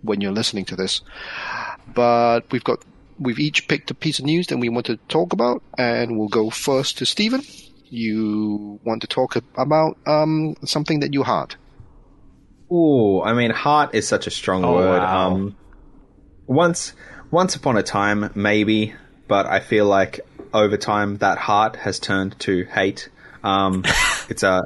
[0.00, 1.02] when you're listening to this.
[1.94, 2.82] But we've got,
[3.18, 6.28] we've each picked a piece of news that we want to talk about, and we'll
[6.28, 7.42] go first to Steven.
[7.90, 11.54] You want to talk about um, something that you heard.
[12.70, 15.00] Oh, I mean, heart is such a strong Oh, word.
[15.00, 15.32] wow.
[15.32, 15.56] Um,
[16.46, 16.94] once,
[17.30, 18.94] once upon a time, maybe,
[19.28, 20.20] but I feel like
[20.54, 23.10] over time that heart has turned to hate.
[23.42, 23.82] Um,
[24.30, 24.62] it's a,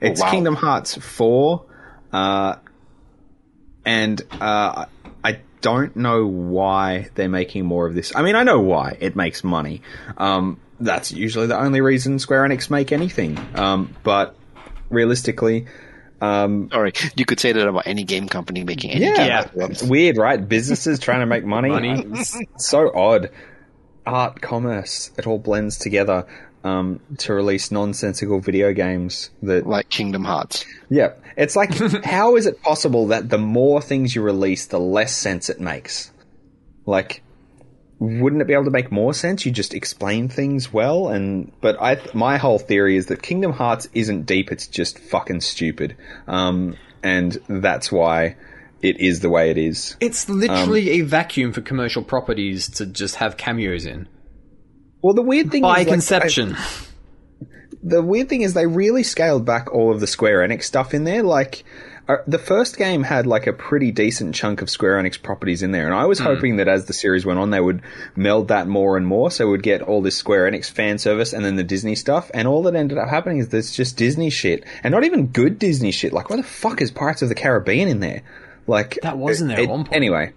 [0.00, 0.30] it's wow.
[0.30, 1.64] Kingdom Hearts four,
[2.12, 2.56] uh,
[3.84, 4.86] and uh,
[5.24, 8.14] I don't know why they're making more of this.
[8.14, 9.82] I mean, I know why it makes money.
[10.16, 13.38] Um, that's usually the only reason Square Enix make anything.
[13.54, 14.34] Um, but
[14.90, 15.66] realistically,
[16.20, 19.16] um, Sorry, you could say that about any game company making any Yeah.
[19.16, 19.50] game.
[19.56, 19.66] Yeah.
[19.66, 20.48] it's weird, right?
[20.48, 21.68] Businesses trying to make money.
[21.68, 22.04] Money.
[22.12, 23.30] It's so odd.
[24.06, 26.26] Art, commerce, it all blends together
[26.64, 30.64] um, to release nonsensical video games that Like Kingdom Hearts.
[30.88, 35.14] yeah, it's like how is it possible that the more things you release, the less
[35.16, 36.10] sense it makes?
[36.86, 37.22] Like,
[37.98, 39.46] wouldn't it be able to make more sense?
[39.46, 43.88] You just explain things well, and but I my whole theory is that Kingdom Hearts
[43.94, 48.36] isn't deep; it's just fucking stupid, um, and that's why
[48.82, 49.96] it is the way it is.
[50.00, 54.08] It's literally a vacuum for commercial properties to just have cameos in.
[55.02, 56.56] Well, the weird thing By is, like, conception.
[57.82, 61.04] the weird thing is they really scaled back all of the Square Enix stuff in
[61.04, 61.22] there.
[61.22, 61.64] Like
[62.08, 65.72] uh, the first game had like a pretty decent chunk of Square Enix properties in
[65.72, 67.82] there, and I was hoping that as the series went on, they would
[68.14, 71.44] meld that more and more, so we'd get all this Square Enix fan service and
[71.44, 72.30] then the Disney stuff.
[72.34, 75.58] And all that ended up happening is there's just Disney shit, and not even good
[75.58, 76.12] Disney shit.
[76.12, 78.22] Like, why the fuck is Pirates of the Caribbean in there?
[78.66, 79.96] Like That wasn't there at one point.
[79.96, 80.32] Anyway.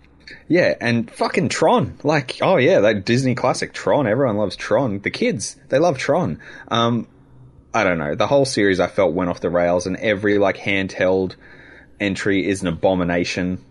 [0.48, 1.98] Yeah, and fucking Tron.
[2.04, 4.08] Like, oh yeah, that Disney classic Tron.
[4.08, 5.00] Everyone loves Tron.
[5.00, 6.40] The kids, they love Tron.
[6.68, 7.08] Um,
[7.74, 8.16] I don't know.
[8.16, 11.36] The whole series I felt went off the rails, and every like handheld
[12.00, 13.64] entry is an abomination.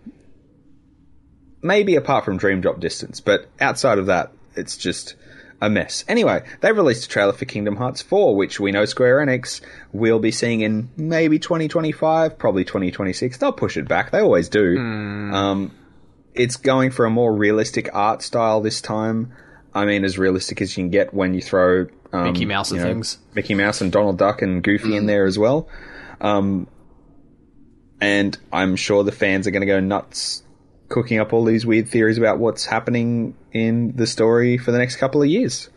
[1.61, 5.15] Maybe apart from Dream Drop Distance, but outside of that, it's just
[5.61, 6.03] a mess.
[6.07, 9.61] Anyway, they released a trailer for Kingdom Hearts 4, which we know Square Enix
[9.93, 13.37] will be seeing in maybe 2025, probably 2026.
[13.37, 14.11] They'll push it back.
[14.11, 14.77] They always do.
[14.77, 15.71] Um,
[16.33, 19.33] it's going for a more realistic art style this time.
[19.73, 22.79] I mean, as realistic as you can get when you throw um, Mickey Mouse and
[22.79, 23.17] you know, things.
[23.33, 25.67] Mickey Mouse and Donald Duck and Goofy in there as well.
[26.21, 26.67] Um,
[27.99, 30.43] and I'm sure the fans are going to go nuts
[30.89, 34.97] cooking up all these weird theories about what's happening in the story for the next
[34.97, 35.69] couple of years.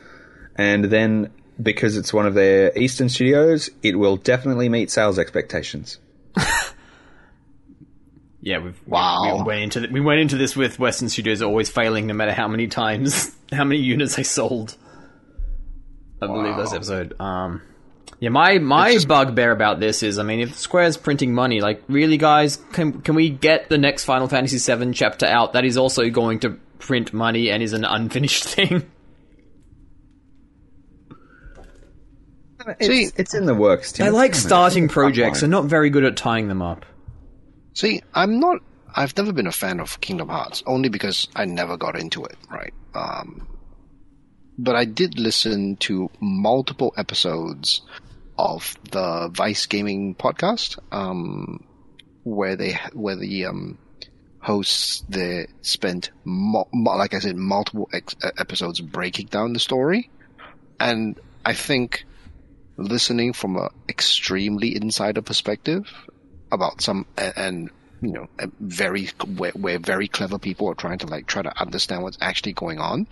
[0.56, 1.30] And then,
[1.62, 5.98] because it's one of their Eastern studios, it will definitely meet sales expectations.
[8.40, 9.34] yeah, we've Wow.
[9.36, 12.14] we, we went into th- we went into this with Western Studios always failing, no
[12.14, 14.76] matter how many times, how many units they sold.
[16.22, 16.62] I believe Wow.
[16.62, 17.14] this episode.
[17.20, 17.62] Um,
[18.20, 21.82] yeah, my my just- bugbear about this is, I mean, if Square's printing money, like,
[21.88, 25.76] really, guys, can can we get the next Final Fantasy VII chapter out that is
[25.76, 28.90] also going to print money and is an unfinished thing?
[32.80, 33.92] It's, See- it's in the works.
[33.92, 34.06] Tim.
[34.06, 34.40] I like coming.
[34.46, 36.84] starting It's projects and not very good at tying them up.
[37.74, 38.58] See, I'm not.
[38.94, 42.36] I've never been a fan of Kingdom Hearts, only because I never got into it,
[42.50, 42.74] right?
[42.94, 43.46] Um,
[44.58, 47.82] but I did listen to multiple episodes
[48.38, 51.64] of the Vice Gaming podcast, um,
[52.22, 53.78] where they where the um,
[54.40, 60.10] hosts they spent, mo- mo- like I said, multiple ex- episodes breaking down the story,
[60.78, 62.04] and I think
[62.76, 65.92] listening from an extremely insider perspective
[66.52, 67.70] about some and, and
[68.00, 68.28] you know
[68.60, 72.52] very where, where very clever people are trying to like try to understand what's actually
[72.52, 73.06] going on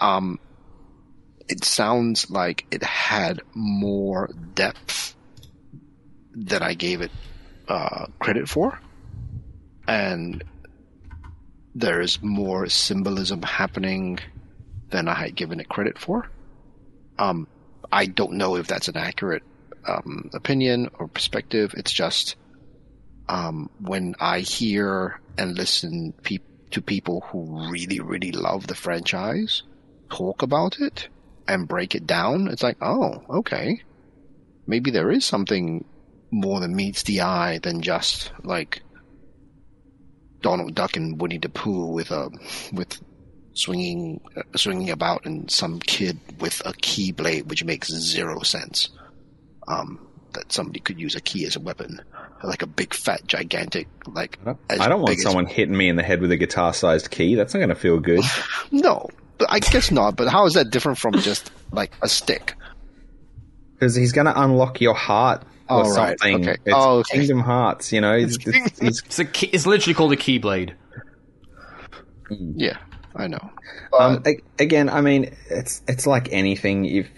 [0.00, 0.38] um
[1.48, 5.14] it sounds like it had more depth
[6.32, 7.10] than i gave it
[7.68, 8.80] uh credit for
[9.86, 10.44] and
[11.74, 14.18] there's more symbolism happening
[14.90, 16.30] than i had given it credit for
[17.18, 17.46] um
[17.90, 19.42] i don't know if that's an accurate
[19.88, 21.74] um, opinion or perspective.
[21.76, 22.36] It's just
[23.28, 26.38] um, when I hear and listen pe-
[26.70, 29.62] to people who really, really love the franchise
[30.10, 31.08] talk about it
[31.48, 33.82] and break it down, it's like, oh, okay.
[34.66, 35.84] Maybe there is something
[36.30, 38.82] more than meets the eye than just like
[40.42, 42.30] Donald Duck and Woody the Pooh with a
[42.72, 43.00] with
[43.54, 48.90] swinging uh, swinging about and some kid with a keyblade, which makes zero sense
[49.66, 52.00] um, that somebody could use a key as a weapon,
[52.44, 54.38] like a big, fat, gigantic, like.
[54.68, 57.10] as I don't want big as- someone hitting me in the head with a guitar-sized
[57.10, 57.34] key.
[57.34, 58.24] That's not going to feel good.
[58.70, 59.08] No,
[59.48, 60.16] I guess not.
[60.16, 62.54] But how is that different from just like a stick?
[63.74, 66.18] Because he's going to unlock your heart or Oh, right.
[66.18, 66.48] something.
[66.48, 66.56] Okay.
[66.64, 67.18] It's Oh, okay.
[67.18, 68.14] Kingdom Hearts, you know.
[68.14, 70.72] It's, it's, it's, It's a key, it's literally called a Keyblade.
[72.30, 72.76] Yeah,
[73.16, 73.50] I know.
[73.98, 76.84] um, a- again, I mean, it's it's like anything.
[76.84, 77.08] If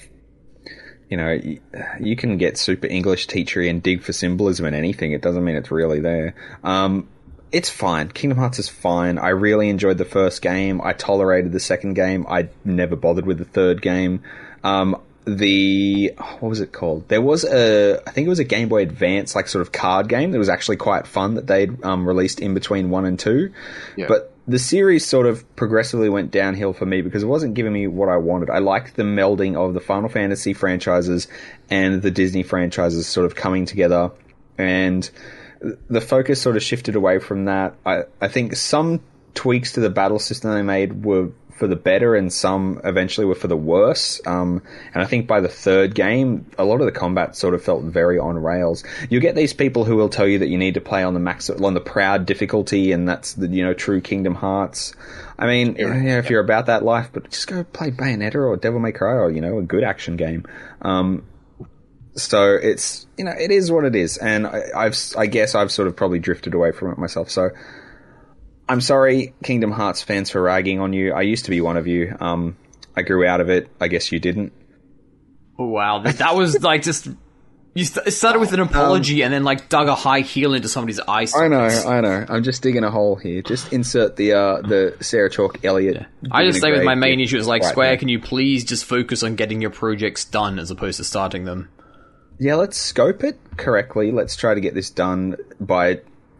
[1.08, 1.60] you know, you,
[1.98, 5.10] you can get super English teachery and dig for symbolism in anything.
[5.12, 6.34] It doesn't mean it's really there.
[6.62, 7.08] Um,
[7.52, 8.08] it's fine.
[8.08, 9.18] Kingdom Hearts is fine.
[9.18, 10.80] I really enjoyed the first game.
[10.80, 12.26] I tolerated the second game.
[12.28, 14.22] I never bothered with the third game.
[14.62, 17.08] Um, the what was it called?
[17.08, 20.08] There was a I think it was a Game Boy Advance like sort of card
[20.08, 23.52] game that was actually quite fun that they'd um, released in between one and two.
[23.96, 24.06] Yeah.
[24.08, 27.86] But the series sort of progressively went downhill for me because it wasn't giving me
[27.86, 28.50] what I wanted.
[28.50, 31.28] I liked the melding of the Final Fantasy franchises
[31.68, 34.10] and the Disney franchises sort of coming together
[34.58, 35.08] and
[35.60, 37.74] the focus sort of shifted away from that.
[37.84, 39.00] I, I think some
[39.34, 43.34] tweaks to the battle system they made were for the better, and some eventually were
[43.34, 44.18] for the worse.
[44.26, 44.62] Um,
[44.94, 47.84] and I think by the third game, a lot of the combat sort of felt
[47.84, 48.82] very on rails.
[49.10, 51.20] You get these people who will tell you that you need to play on the
[51.20, 54.94] max on the proud difficulty, and that's the you know true Kingdom Hearts.
[55.38, 58.80] I mean, yeah, if you're about that life, but just go play Bayonetta or Devil
[58.80, 60.46] May Cry or you know a good action game.
[60.80, 61.24] Um,
[62.16, 65.70] so it's you know it is what it is, and I, I've I guess I've
[65.70, 67.30] sort of probably drifted away from it myself.
[67.30, 67.50] So
[68.70, 71.12] I'm sorry, Kingdom Hearts fans, for ragging on you.
[71.12, 72.16] I used to be one of you.
[72.20, 72.56] Um,
[72.96, 73.68] I grew out of it.
[73.80, 74.52] I guess you didn't.
[75.58, 77.08] Oh, wow, that, that was like just.
[77.72, 80.98] You st- started with an apology and then like dug a high heel into somebody's
[80.98, 81.26] eye.
[81.36, 81.66] I know.
[81.66, 82.26] I know.
[82.28, 83.42] I'm just digging a hole here.
[83.42, 86.06] Just insert the uh, the Sarah Chalk Elliott.
[86.32, 87.96] I just say with my main issue is like right Square, there.
[87.98, 91.68] can you please just focus on getting your projects done as opposed to starting them?
[92.40, 94.10] Yeah, let's scope it correctly.
[94.12, 95.96] Let's try to get this done by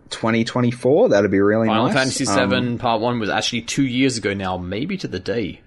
[0.08, 1.10] 2024.
[1.10, 1.94] That'd be really Final nice.
[1.94, 5.60] Fantasy Um, VII Part One was actually two years ago now, maybe to the day.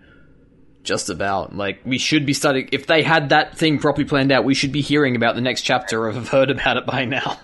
[0.84, 1.56] Just about.
[1.56, 2.68] Like we should be starting.
[2.72, 5.62] If they had that thing properly planned out, we should be hearing about the next
[5.62, 7.40] chapter or have heard about it by now.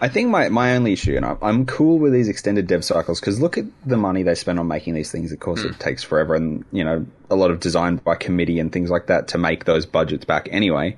[0.00, 3.20] I think my, my only issue, and I'm, I'm cool with these extended dev cycles
[3.20, 5.30] because look at the money they spend on making these things.
[5.30, 5.68] Of course, Hmm.
[5.68, 9.06] it takes forever, and you know a lot of design by committee and things like
[9.06, 10.96] that to make those budgets back anyway.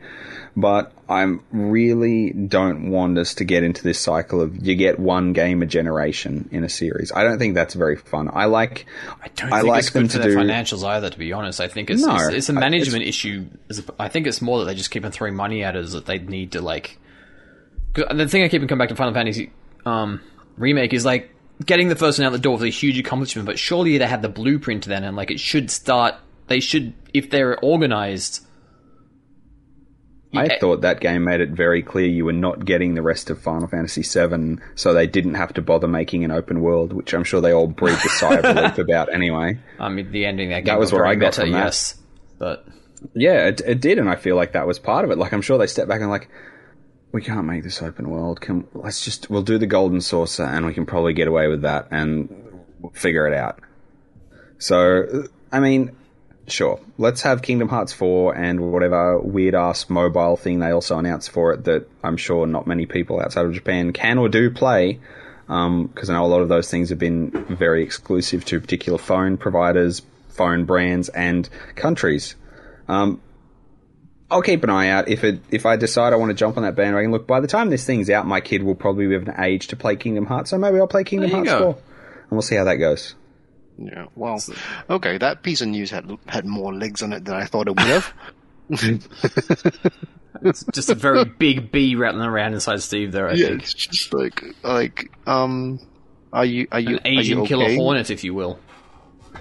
[0.59, 5.35] But I'm really don't want us to get into this cycle of you get one
[5.35, 7.12] game a generation in a series.
[7.14, 8.30] I don't think that's very fun.
[8.32, 8.87] I like
[9.22, 11.11] I don't I think like it's them good for to their do- financials either.
[11.11, 13.44] To be honest, I think it's No, it's, it's a I- management issue.
[14.00, 16.18] I think it's more that they just keep on throwing money at us that they
[16.18, 16.98] need to like.
[17.96, 19.50] The thing I keep coming back to Final Fantasy
[19.85, 20.20] um,
[20.56, 21.30] remake is like
[21.64, 23.46] getting the first one out the door was a huge accomplishment.
[23.46, 26.14] But surely they had the blueprint then, and like it should start.
[26.48, 28.42] They should, if they're organized.
[30.35, 33.40] I thought that game made it very clear you were not getting the rest of
[33.40, 37.24] Final Fantasy VII, so they didn't have to bother making an open world, which I'm
[37.24, 39.59] sure they all breathed a sigh of relief about anyway.
[39.80, 41.64] I mean, the ending that game was got what I got better, from that.
[41.64, 41.96] yes,
[42.38, 42.66] but
[43.14, 45.16] Yeah, it, it did, and I feel like that was part of it.
[45.16, 46.28] Like I'm sure they stepped back and like,
[47.16, 48.42] we can't make this open world.
[48.42, 51.62] Can let's just we'll do the golden saucer, and we can probably get away with
[51.62, 52.29] that, and
[52.92, 53.59] figure it out.
[54.59, 55.96] So, I mean,
[56.46, 61.31] sure, let's have Kingdom Hearts 4 and whatever weird ass mobile thing they also announced
[61.31, 65.00] for it that I'm sure not many people outside of Japan can or do play.
[65.46, 69.38] Because I know a lot of those things have been very exclusive to particular phone
[69.38, 72.35] providers, phone brands, and countries.
[72.88, 73.22] Um,
[74.30, 76.64] I'll keep an eye out if it if I decide I want to jump on
[76.64, 77.12] that bandwagon.
[77.12, 79.68] Look, by the time this thing's out, my kid will probably be of an age
[79.68, 81.58] to play Kingdom Hearts, so maybe I'll play Kingdom Hearts go.
[81.58, 83.14] 4, and we'll see how that goes.
[83.78, 84.06] Yeah.
[84.14, 84.42] Well,
[84.90, 85.18] okay.
[85.18, 87.86] That piece of news had had more legs on it than I thought it would
[87.86, 88.12] have.
[90.42, 93.28] it's just a very big bee rattling around inside Steve there.
[93.28, 95.78] I yeah, think it's just like like um,
[96.32, 97.76] are you are you an Asian are you killer okay?
[97.76, 98.58] hornet, if you will.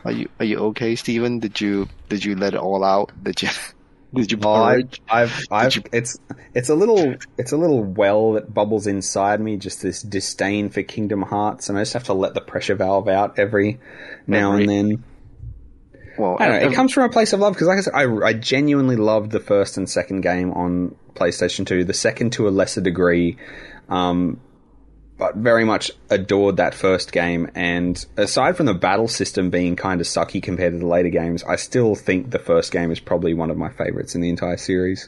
[0.04, 1.40] Are you are you okay, Steven?
[1.40, 3.12] Did you did you let it all out?
[3.24, 3.50] Did you
[4.14, 5.02] did you Oh, I, purge?
[5.10, 6.18] I've, I've, you- it's,
[6.54, 9.58] it's a little, it's a little well that bubbles inside me.
[9.58, 13.08] Just this disdain for Kingdom Hearts, and I just have to let the pressure valve
[13.08, 13.80] out every
[14.28, 15.04] now Every- and then.
[16.18, 16.66] well, I don't know.
[16.68, 18.96] ev- It comes from a place of love because, like I said, I, I genuinely
[18.96, 21.84] loved the first and second game on PlayStation Two.
[21.84, 23.38] The second to a lesser degree,
[23.90, 24.40] um,
[25.18, 27.50] but very much adored that first game.
[27.56, 31.44] And aside from the battle system being kind of sucky compared to the later games,
[31.44, 34.58] I still think the first game is probably one of my favorites in the entire
[34.58, 35.08] series.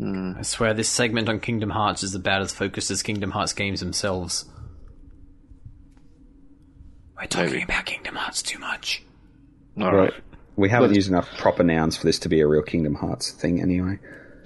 [0.00, 0.38] Mm.
[0.38, 3.80] I swear this segment on Kingdom Hearts is about as focused as Kingdom Hearts games
[3.80, 4.44] themselves.
[7.16, 7.62] We're talking Maybe.
[7.64, 9.02] about Kingdom Hearts too much.
[9.80, 10.12] all right.
[10.56, 13.30] We haven't Well- used enough proper nouns for this to be a real Kingdom Hearts
[13.30, 13.98] thing, anyway.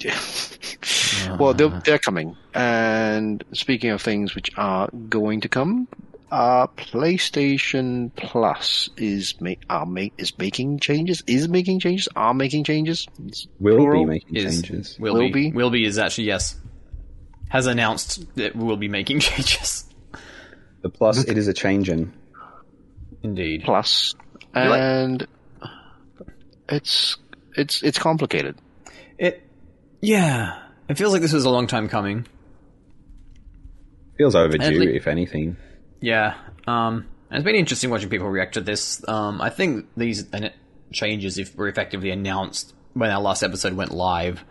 [1.39, 2.37] well, they're, they're coming.
[2.55, 5.89] And speaking of things which are going to come,
[6.31, 11.23] uh, PlayStation Plus is ma- are ma- is making changes.
[11.27, 12.09] Is making changes.
[12.17, 13.07] Are making changes.
[13.27, 14.05] It's Will plural.
[14.05, 14.99] be making Is changes.
[14.99, 15.51] will, Will be.
[15.51, 15.53] be?
[15.53, 16.61] will be is actually yes
[17.49, 19.85] has announced that we'll be making changes.
[20.83, 22.13] The plus, it is a change in.
[23.23, 23.63] Indeed.
[23.65, 24.15] Plus,
[24.55, 25.27] like- and
[26.69, 27.17] it's
[27.57, 28.57] it's it's complicated.
[29.19, 29.43] It
[30.01, 30.63] yeah.
[30.89, 32.27] It feels like this was a long time coming.
[34.17, 35.57] Feels overdue, le- if anything.
[36.01, 36.35] Yeah.
[36.67, 39.07] Um, and it's been interesting watching people react to this.
[39.09, 40.25] Um, I think these
[40.93, 44.45] changes if were effectively announced when our last episode went live,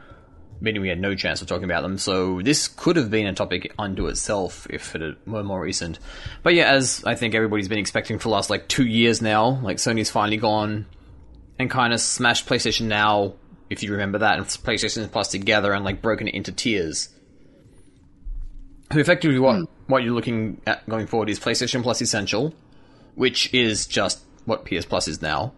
[0.60, 1.98] meaning we had no chance of talking about them.
[1.98, 6.00] So this could have been a topic unto itself if it were more recent.
[6.44, 9.60] But yeah, as I think everybody's been expecting for the last like two years now,
[9.62, 10.86] like Sony's finally gone
[11.58, 13.36] and kind of smashed PlayStation Now,
[13.70, 17.10] if you remember that, and PlayStation Plus together and like broken it into tiers.
[18.92, 19.64] So effectively, what hmm.
[19.88, 22.54] what you're looking at going forward is PlayStation Plus Essential,
[23.16, 25.54] which is just what PS Plus is now.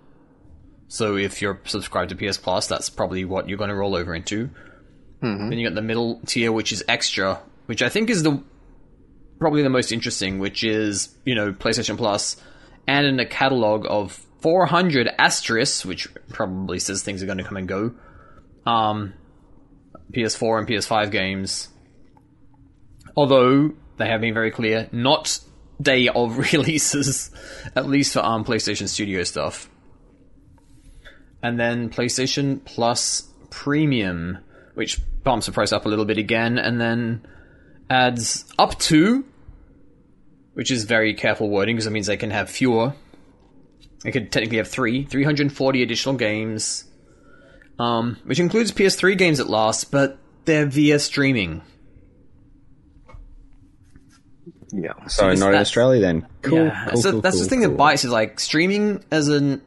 [0.88, 4.16] So if you're subscribed to PS Plus, that's probably what you're going to roll over
[4.16, 4.50] into.
[5.22, 5.50] Mm-hmm.
[5.50, 8.42] Then you got the middle tier, which is Extra, which I think is the
[9.40, 12.38] probably the most interesting, which is you know PlayStation Plus,
[12.88, 17.58] and in a catalog of 400 asterisks, which probably says things are going to come
[17.58, 17.94] and go.
[18.66, 19.14] Um,
[20.14, 21.70] PS4 and PS5 games
[23.18, 25.40] although they have been very clear, not
[25.82, 27.32] day of releases,
[27.76, 29.70] at least for ARM PlayStation Studio stuff.
[31.44, 34.38] And then PlayStation Plus Premium,
[34.76, 37.26] which bumps the price up a little bit again, and then
[37.90, 39.26] adds up to,
[40.54, 42.94] which is very careful wording because it means they can have fewer.
[44.04, 46.86] They could technically have three, 340 additional games,
[47.80, 51.62] um, which includes PS3 games at last, but they're via streaming.
[54.72, 54.94] Yeah.
[55.08, 56.28] So this- not in Australia then.
[56.42, 56.66] Cool.
[56.66, 57.70] yeah, cool, so cool, that's cool, the thing cool.
[57.70, 59.62] that bites is like streaming as an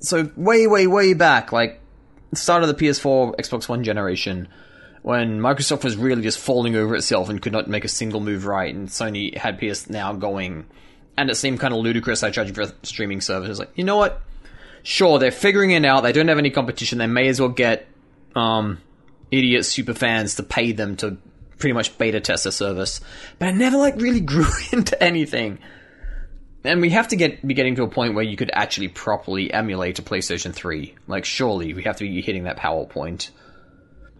[0.00, 1.80] so way, way, way back, like
[2.30, 4.48] the start of the PS4, Xbox One generation,
[5.02, 8.46] when Microsoft was really just falling over itself and could not make a single move
[8.46, 10.66] right, and Sony had PS Now going,
[11.16, 12.22] and it seemed kind of ludicrous.
[12.22, 13.58] I charging for streaming service.
[13.58, 14.20] Like, you know what?
[14.82, 16.02] Sure, they're figuring it out.
[16.02, 16.98] They don't have any competition.
[16.98, 17.86] They may as well get
[18.34, 18.78] um,
[19.30, 21.16] idiot super fans to pay them to
[21.58, 23.00] pretty much beta test the service.
[23.38, 25.58] But it never like really grew into anything.
[26.64, 29.52] And we have to get be getting to a point where you could actually properly
[29.52, 30.94] emulate a PlayStation 3.
[31.06, 33.30] Like surely we have to be hitting that power point.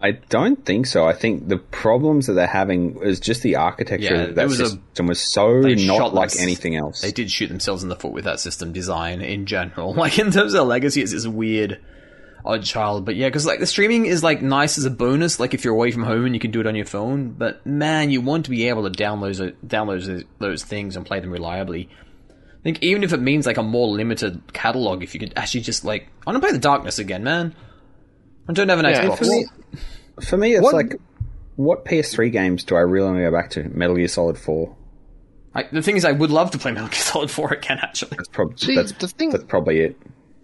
[0.01, 1.07] I don't think so.
[1.07, 4.59] I think the problems that they're having is just the architecture Yeah, of that was
[4.59, 7.01] a- system was so not like themselves- anything else.
[7.01, 9.93] They did shoot themselves in the foot with that system design in general.
[9.97, 11.79] Like in terms of legacy, it's this weird
[12.45, 13.05] odd child.
[13.05, 15.73] But yeah, because like the streaming is like nice as a bonus, like if you're
[15.73, 17.29] away from home and you can do it on your phone.
[17.31, 21.19] But man, you want to be able to download download those, those things and play
[21.21, 21.89] them reliably.
[22.29, 25.61] I think even if it means like a more limited catalog, if you could actually
[25.61, 27.55] just like, I want to play the Darkness again, man.
[28.49, 29.17] I don't have an Yeah, Xbox.
[29.17, 29.45] For me,
[30.21, 30.95] for me it's What- like,
[31.55, 33.63] what PS3 games do I really want to go back to?
[33.69, 34.75] Metal Gear Solid 4.
[35.55, 38.15] I, the thing is, I would love to play Metal Gear Solid 4 again, actually.
[38.15, 39.97] That's, prob- See, that's, the thing- that's probably it.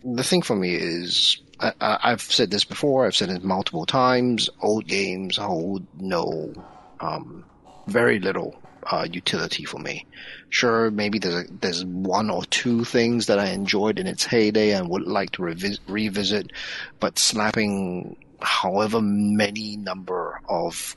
[0.04, 3.06] the thing for me is I, I, I've said this before.
[3.06, 4.50] I've said it multiple times.
[4.62, 6.52] Old games hold no,
[7.00, 7.46] um,
[7.88, 10.06] very little uh, utility for me.
[10.50, 14.72] Sure, maybe there's a, there's one or two things that I enjoyed in its heyday
[14.72, 16.52] and would like to revis- revisit,
[17.00, 20.96] but slapping however many number of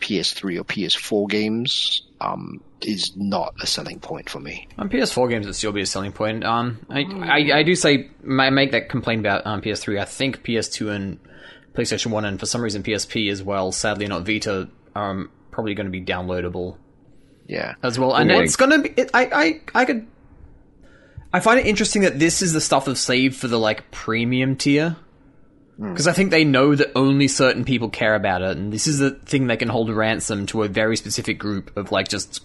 [0.00, 4.68] PS3 or PS4 games um, is not a selling point for me.
[4.76, 6.44] On PS4 games, it'd still be a selling point.
[6.44, 10.00] Um, I, I, I do say, I make that complaint about um, PS3.
[10.00, 11.20] I think PS2 and
[11.74, 15.74] PlayStation 1 and for some reason PSP as well, sadly not Vita, are um, probably
[15.74, 16.76] going to be downloadable
[17.46, 17.74] Yeah.
[17.82, 18.14] as well.
[18.14, 18.40] And Yeah.
[18.40, 20.06] it's going to be, it, I, I, I could,
[21.32, 24.56] I find it interesting that this is the stuff that's saved for the like premium
[24.56, 24.96] tier.
[25.76, 25.90] Hmm.
[25.90, 29.00] Because I think they know that only certain people care about it, and this is
[29.00, 32.44] the thing they can hold ransom to a very specific group of like just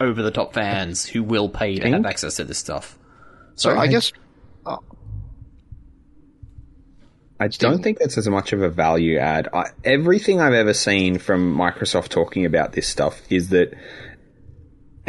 [0.00, 2.98] over the top fans who will pay to have access to this stuff.
[3.54, 4.12] So I guess
[4.64, 4.78] uh,
[7.38, 9.48] I don't think that's as much of a value add.
[9.52, 13.74] I, everything I've ever seen from Microsoft talking about this stuff is that,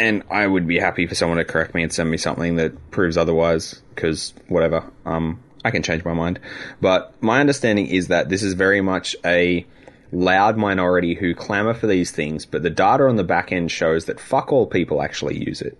[0.01, 2.89] and I would be happy for someone to correct me and send me something that
[2.89, 6.39] proves otherwise, because whatever, um, I can change my mind.
[6.81, 9.63] But my understanding is that this is very much a
[10.11, 14.05] loud minority who clamor for these things, but the data on the back end shows
[14.05, 15.77] that fuck all people actually use it.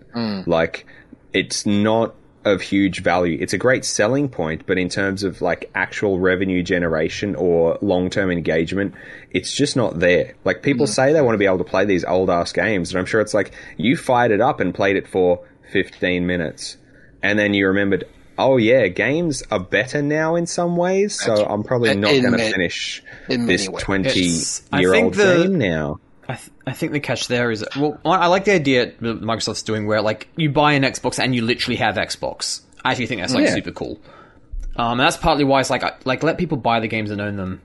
[0.47, 0.85] Like,
[1.33, 2.13] it's not
[2.43, 3.37] of huge value.
[3.39, 8.09] It's a great selling point, but in terms of like actual revenue generation or long
[8.09, 8.93] term engagement,
[9.31, 10.35] it's just not there.
[10.43, 12.99] Like people say they want to be able to play these old ass games, and
[12.99, 16.77] I'm sure it's like you fired it up and played it for 15 minutes,
[17.21, 18.05] and then you remembered,
[18.37, 22.51] oh yeah, games are better now in some ways, so I'm probably not going to
[22.51, 24.19] finish this 20
[24.79, 25.99] year old game now.
[26.31, 29.85] I, th- I think the catch there is well, I like the idea Microsoft's doing
[29.85, 32.61] where like you buy an Xbox and you literally have Xbox.
[32.85, 33.53] I actually think that's like Yeah.
[33.55, 33.99] super cool.
[34.75, 37.35] Um, and that's partly why it's like like let people buy the games and own
[37.35, 37.61] them.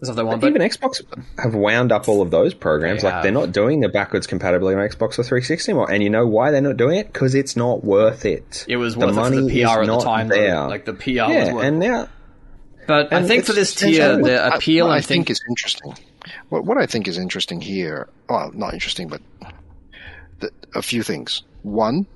[0.00, 0.40] That's what they want.
[0.40, 1.02] But Even Xbox
[1.42, 3.02] have wound up all of those programs.
[3.02, 5.90] They like they're not doing the backwards compatibility on Xbox or 360 anymore.
[5.92, 7.12] And you know why they're not doing it?
[7.12, 8.64] Because it's not worth it.
[8.66, 10.28] it was the worth it for the PR at the not time.
[10.28, 10.36] though.
[10.36, 10.68] There.
[10.68, 11.64] Like the PR was yeah, worth.
[11.64, 12.08] and now
[12.86, 15.40] but I think for this and tier, the appeal what I and think think is
[15.48, 15.94] interesting.
[16.48, 19.22] What what I think is interesting here, well, not interesting, but
[20.40, 21.42] the, a few things.
[21.62, 22.06] One,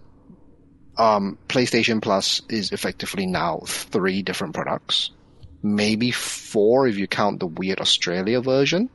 [0.96, 5.10] um, PlayStation Plus is effectively now three different products,
[5.62, 8.88] maybe four if you count the weird Australia version,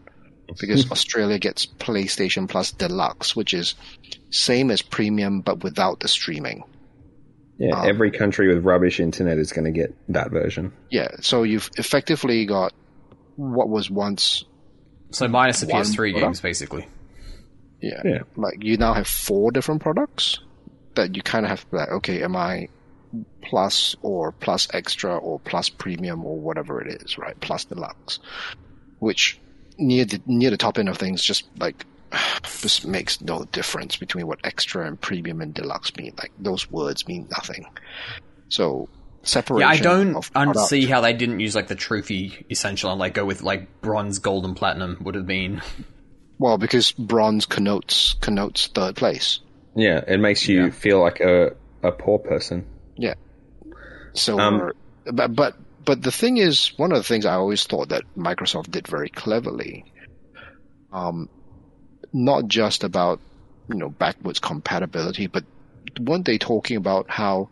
[0.60, 3.76] because Australia gets PlayStation Plus Deluxe, which is
[4.32, 6.64] same as premium but without the streaming.
[7.58, 10.72] yeah, Um, every country with rubbish internet is going to get that version.
[10.90, 12.74] Yeah, so you've effectively got
[13.36, 14.44] what was once
[15.12, 16.20] so minus the one PS3 product?
[16.20, 16.88] games basically.
[17.82, 18.02] Yeah.
[18.04, 18.20] Yeah.
[18.36, 20.40] Like you now have four different products
[20.96, 22.70] that you kind of have to be like, okay, am I
[23.42, 27.40] plus or plus extra or plus premium or whatever it is, right?
[27.40, 28.20] Plus deluxe,
[29.00, 29.40] which
[29.78, 31.86] near the near the top end of things, just like
[32.62, 36.14] this makes no difference between what extra and premium and deluxe mean.
[36.18, 37.66] Like those words mean nothing.
[38.50, 38.90] So
[39.24, 39.62] separation.
[39.68, 42.92] Yeah, I don't of un- product- see how they didn't use like the trophy essential
[42.92, 45.62] and like go with like bronze, gold, and platinum would have been.
[46.38, 49.40] Well, because bronze connotes connotes third place.
[49.76, 50.70] Yeah, it makes you Yeah.
[50.72, 52.66] feel like a, a poor person.
[52.96, 53.16] Yeah.
[54.14, 54.72] So, Um,
[55.12, 55.56] but but
[55.86, 59.10] but the thing is, one of the things I always thought that Microsoft did very
[59.10, 59.86] cleverly,
[60.92, 61.30] um,
[62.14, 63.20] not just about
[63.70, 65.44] you know backwards compatibility, but
[66.00, 67.50] weren't they talking about how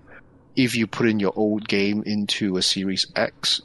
[0.57, 3.61] if you put in your old game into a Series X,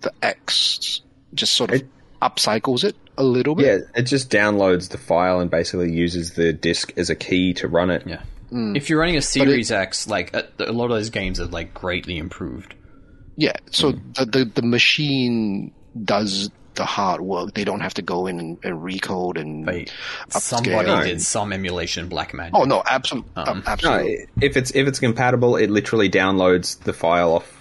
[0.00, 1.02] the X
[1.34, 1.88] just sort of It-
[2.20, 3.66] upcycles it a little bit.
[3.66, 7.68] Yeah, it just downloads the file and basically uses the disk as a key to
[7.68, 8.02] run it.
[8.06, 8.22] Yeah.
[8.52, 8.76] Mm.
[8.76, 11.72] If you're running a Series X, like a, a lot of those games are like
[11.72, 12.74] greatly improved.
[13.36, 14.10] Yeah, so Hmm.
[14.16, 15.72] the, the the machine
[16.04, 17.52] does the hard work.
[17.54, 19.86] They don't have to go in and, and recode and They,
[20.30, 21.02] somebody No.
[21.04, 22.54] did some emulation black magic.
[22.56, 24.26] Oh no, absolutely, Um, No, absolutely.
[24.40, 27.56] if it's if it's compatible, it literally downloads the file off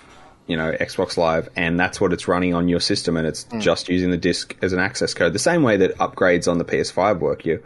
[0.48, 3.88] you know, Xbox Live, and that's what it's running on your system, and it's just
[3.88, 5.32] using the disc as an access code.
[5.34, 7.46] The same way that upgrades on the PS5 work.
[7.46, 7.60] Your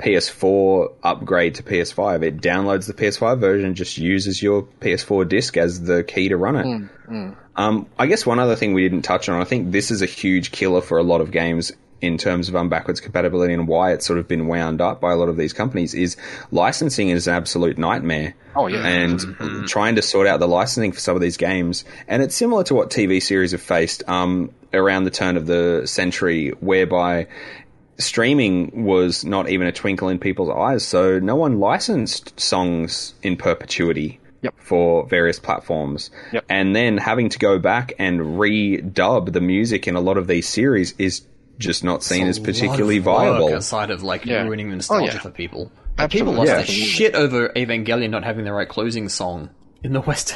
[0.00, 5.82] PS4 upgrade to PS5, it downloads the PS5 version, just uses your PS4 disc as
[5.82, 6.88] the key to run it.
[7.56, 10.06] Um, I guess one other thing we didn't touch on, I think this is a
[10.06, 13.92] huge killer for a lot of games in terms of um, backwards compatibility and why
[13.92, 16.16] it's sort of been wound up by a lot of these companies is
[16.50, 18.34] licensing is an absolute nightmare.
[18.56, 18.86] Oh, yeah.
[18.86, 19.20] And
[19.68, 21.84] trying to sort out the licensing for some of these games.
[22.08, 25.82] And it's similar to what TV series have faced um, around the turn of the
[25.86, 27.26] century, whereby
[28.00, 30.84] streaming was not even a twinkle in people's eyes.
[30.86, 34.54] So no one licensed songs in perpetuity Yep.
[34.58, 36.10] for various platforms.
[36.32, 36.46] Yep.
[36.48, 40.48] And then having to go back and redub the music in a lot of these
[40.48, 41.22] series is
[41.58, 43.54] just not seen as It's a lot particularly of work viable.
[43.54, 44.44] Aside of like Yeah.
[44.44, 45.20] ruining the oh, nostalgia Oh, yeah.
[45.20, 46.18] for people, Absolutely.
[46.18, 46.56] people lost Yeah.
[46.56, 49.50] their shit over Evangelion not having the right closing song
[49.84, 50.28] in the West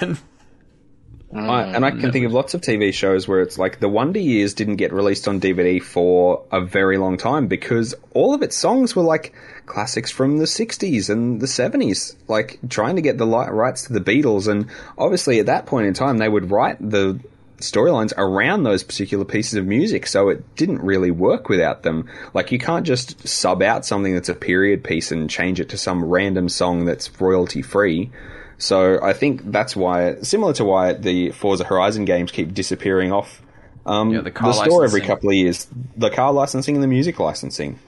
[1.34, 2.00] I, and I mm.
[2.00, 4.92] can think of lots of TV shows where it's like the Wonder Years didn't get
[4.92, 9.34] released on DVD for a very long time because all of its songs were like
[9.66, 14.00] classics from the 60s and the 70s, like trying to get the rights to the
[14.00, 14.46] Beatles.
[14.46, 17.18] And obviously at that point in time, they would write the
[17.58, 22.08] storylines around those particular pieces of music, so it didn't really work without them.
[22.32, 25.78] Like you can't just sub out something that's a period piece and change it to
[25.78, 28.12] some random song that's royalty free.
[28.58, 33.42] So I think that's why, similar to why the Forza Horizon games keep disappearing off
[33.86, 37.18] um, Yeah, the car store every couple of years, the car licensing and the music
[37.18, 37.78] licensing.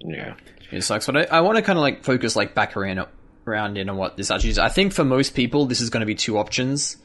[0.00, 0.34] Yeah.
[0.70, 3.06] It sucks, but I, I want to kind of like focus like back around
[3.46, 4.58] around in on what this actually is.
[4.58, 6.96] I think for most people, this is going to be two options.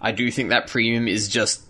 [0.00, 1.62] I do think that premium is just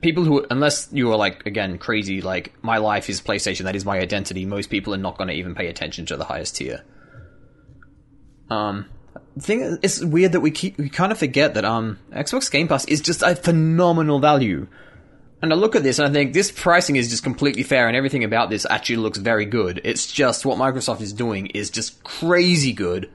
[0.00, 3.84] people who, unless you are like again crazy, like my life is PlayStation, that is
[3.84, 4.44] my identity.
[4.44, 6.84] Most people are not going to even pay attention to the highest tier.
[8.50, 8.86] Um,
[9.38, 12.84] thing it's weird that we keep we kind of forget that um Xbox Game Pass
[12.86, 14.66] is just a phenomenal value.
[15.42, 17.96] And I look at this and I think this pricing is just completely fair and
[17.96, 19.80] everything about this actually looks very good.
[19.84, 23.10] It's just what Microsoft is doing is just crazy good.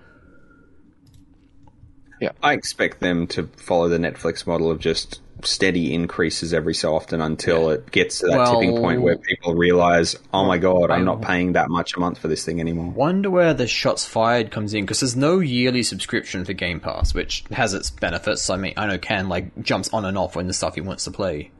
[2.22, 6.96] Yeah, I expect them to follow the Netflix model of just steady increases every so
[6.96, 10.92] often until it gets to that Well- tipping point where people realize, oh my god,
[10.92, 12.92] I'm not paying that much a month for this thing anymore.
[12.92, 17.14] Wonder where the shots fired comes in because there's no yearly subscription for Game Pass,
[17.14, 18.50] which has its benefits.
[18.50, 21.04] I mean, I know Ken like jumps on and off when the stuff he wants
[21.06, 21.52] to play.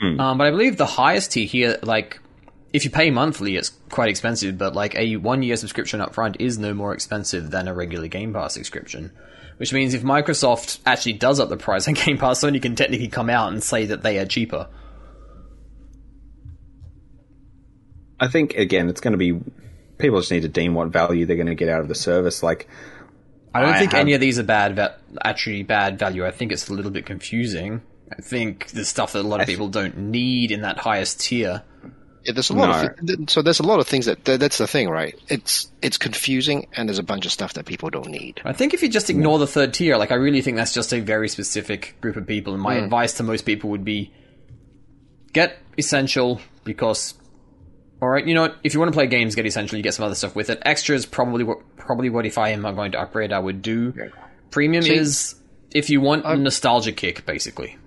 [0.00, 2.20] Um, but I believe the highest tier here, like
[2.72, 4.56] if you pay monthly, it's quite expensive.
[4.56, 8.06] But like a one year subscription up front is no more expensive than a regular
[8.08, 9.10] Game Pass subscription.
[9.58, 13.08] Which means if Microsoft actually does up the price on Game Pass, Sony can technically
[13.08, 14.68] come out and say that they are cheaper.
[18.20, 19.38] I think again, it's going to be
[19.98, 22.42] people just need to deem what value they're going to get out of the service.
[22.42, 22.68] Like,
[23.54, 26.26] I don't I think have- any of these are bad, va- actually bad value.
[26.26, 27.82] I think it's a little bit confusing.
[28.16, 31.20] I think the stuff that a lot of th- people don't need in that highest
[31.20, 31.62] tier.
[32.28, 33.14] Yeah, there's a lot No.
[33.14, 35.18] of so there's a lot of things that that- that's the thing, right?
[35.28, 38.42] It's it's confusing, and there's a bunch of stuff that people don't need.
[38.44, 40.92] I think if you just ignore the third tier, like I really think that's just
[40.92, 42.52] a very specific group of people.
[42.52, 42.84] And my mm.
[42.84, 44.12] advice to most people would be
[45.32, 47.14] get essential because,
[48.02, 48.56] all right, you know what?
[48.62, 49.78] If you want to play games, get essential.
[49.78, 50.60] You get some other stuff with it.
[50.66, 53.94] Extra is probably what probably what if I am going to upgrade, I would do.
[54.50, 55.34] Premium See, is
[55.72, 57.78] if you want a nostalgia kick, basically.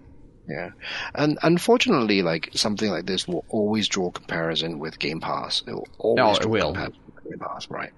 [0.47, 0.71] Yeah,
[1.15, 5.63] and unfortunately, like something like this will always draw comparison with Game Pass.
[5.67, 6.73] It will always Oh, it draw will.
[6.73, 7.91] comparison with Game Pass, right?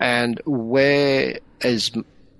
[0.00, 1.92] And where is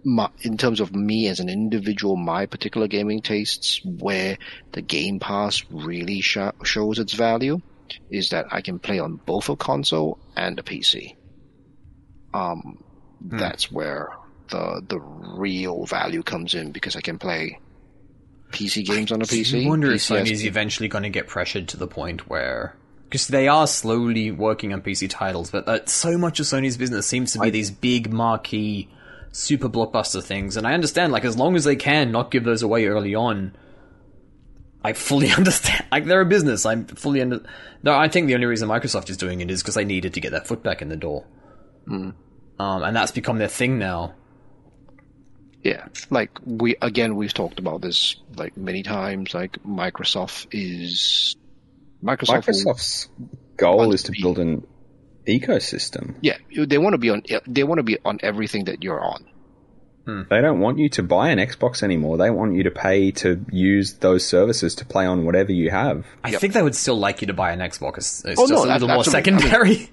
[0.04, 4.38] my, in terms of me as an individual, my particular gaming tastes, where
[4.72, 7.60] the Game Pass really sho shows its value
[8.10, 11.16] is that I can play on both a console and a PC.
[12.34, 12.82] Um,
[13.20, 14.10] that's where
[14.50, 17.58] the the real value comes in because I can play
[18.52, 19.64] PC games on a PC.
[19.64, 22.76] I wonder if PC has- Sony's eventually going to get pressured to the point where.
[23.04, 27.06] Because they are slowly working on PC titles, but uh, so much of Sony's business
[27.06, 28.88] seems to be these big marquee,
[29.32, 30.58] super blockbuster things.
[30.58, 33.56] And I understand, like, as long as they can not give those away early on,
[34.84, 35.86] I fully understand.
[35.90, 36.66] Like, they're a business.
[36.66, 37.40] I'm fully under.
[37.82, 40.20] No, I think the only reason Microsoft is doing it is because they needed to
[40.20, 41.24] get their foot back in the door.
[41.90, 42.14] Um,
[42.58, 44.14] and that's become their thing now.
[45.62, 49.34] Yeah, like we again we've talked about this like many times.
[49.34, 51.36] Like Microsoft is
[52.02, 52.44] Microsoft.
[52.46, 53.08] Microsoft's
[53.56, 54.66] goal is to to be- build an
[55.26, 56.14] ecosystem.
[56.22, 56.36] yeah,
[56.66, 57.22] they want to be on.
[57.46, 59.24] They want to be on everything that you're on.
[60.06, 60.22] Hmm.
[60.30, 62.16] They don't want you to buy an Xbox anymore.
[62.16, 66.06] They want you to pay to use those services to play on whatever you have.
[66.24, 67.98] I think they would still like you to buy an Xbox.
[67.98, 69.32] It's, it's Oh, just no, a little more absolutely.
[69.32, 69.90] I mean- secondary.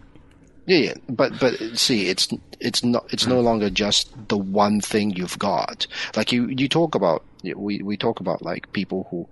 [0.65, 2.27] Yeah, yeah, but but see, it's
[2.59, 5.85] it's not it's no longer just the one thing you've got.
[6.15, 9.27] Like you you talk about we we talk about like people who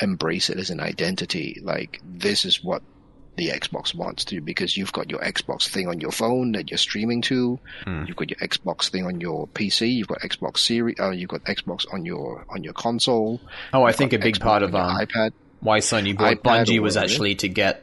[0.00, 1.60] embrace it as an identity.
[1.62, 2.82] Like this is what
[3.36, 6.78] the Xbox wants to because you've got your Xbox thing on your phone that you're
[6.78, 7.58] streaming to.
[7.84, 8.04] Hmm.
[8.06, 9.92] You've got your Xbox thing on your PC.
[9.92, 10.96] You've got Xbox Series.
[11.00, 13.40] Uh, you've got Xbox on your on your console.
[13.72, 15.32] Oh, I think a big Xbox part of um, iPad.
[15.60, 17.82] why Sony bought iPad Bungie was actually to get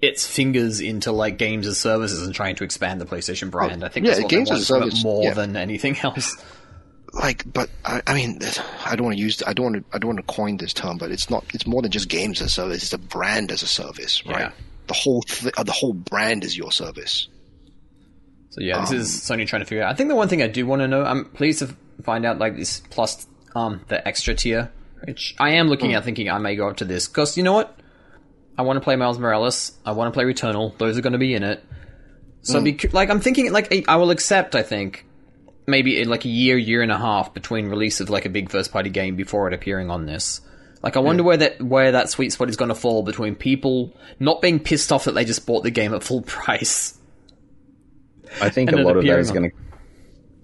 [0.00, 3.84] its fingers into like games as services and trying to expand the PlayStation brand.
[3.84, 5.34] I think yeah, that's what games as wanted from it service, more yeah.
[5.34, 6.36] than anything else.
[7.12, 8.38] like but I, I mean
[8.84, 10.72] I don't want to use I don't want to I don't want to coin this
[10.72, 13.50] term but it's not it's more than just games as a service it's a brand
[13.50, 14.50] as a service right Yeah.
[14.88, 17.26] the whole th- uh, the whole brand is your service
[18.50, 19.92] So yeah, this Um, is Sony trying to figure out.
[19.92, 22.38] I think the one thing I do want to know, I'm pleased to find out
[22.38, 23.26] like this plus
[23.56, 24.70] um the extra tier,
[25.04, 27.52] which I am looking at thinking I may go up to this because you know
[27.54, 27.74] what,
[28.58, 31.18] I want to play Miles Morales, I want to play Returnal, those are going to
[31.18, 31.64] be in it.
[32.42, 32.64] So Hmm.
[32.64, 34.54] be, like I'm thinking like I will accept.
[34.54, 35.06] I think
[35.66, 38.50] maybe in like a year, year and a half between release of like a big
[38.50, 40.40] first party game before it appearing on this.
[40.82, 43.92] Like I wonder where that where that sweet spot is going to fall between people
[44.20, 46.96] not being pissed off that they just bought the game at full price.
[48.40, 49.56] I think a lot of that is going to.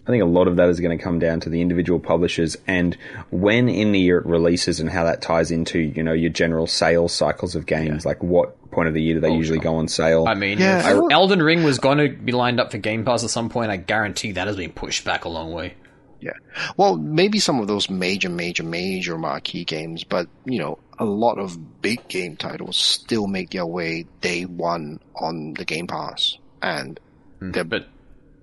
[0.07, 2.59] I think a lot of that is going to come down to the individual publishers
[2.67, 2.97] and
[3.31, 6.67] when in the year it releases and how that ties into you know your general
[6.67, 8.05] sales cycles of games.
[8.05, 10.27] Like what point of the year do they oh, usually go on sale?
[10.29, 13.05] I mean, Yeah, if I Elden Ring was going to be lined up for Game
[13.05, 13.71] Pass at some point.
[13.71, 15.75] I guarantee that has been pushed back a long way.
[16.21, 16.33] yeah
[16.77, 21.39] well maybe some of those major major major marquee games but you know a lot
[21.39, 27.01] of big game titles still make their way day one on the Game Pass and
[27.41, 27.89] hmm, they're But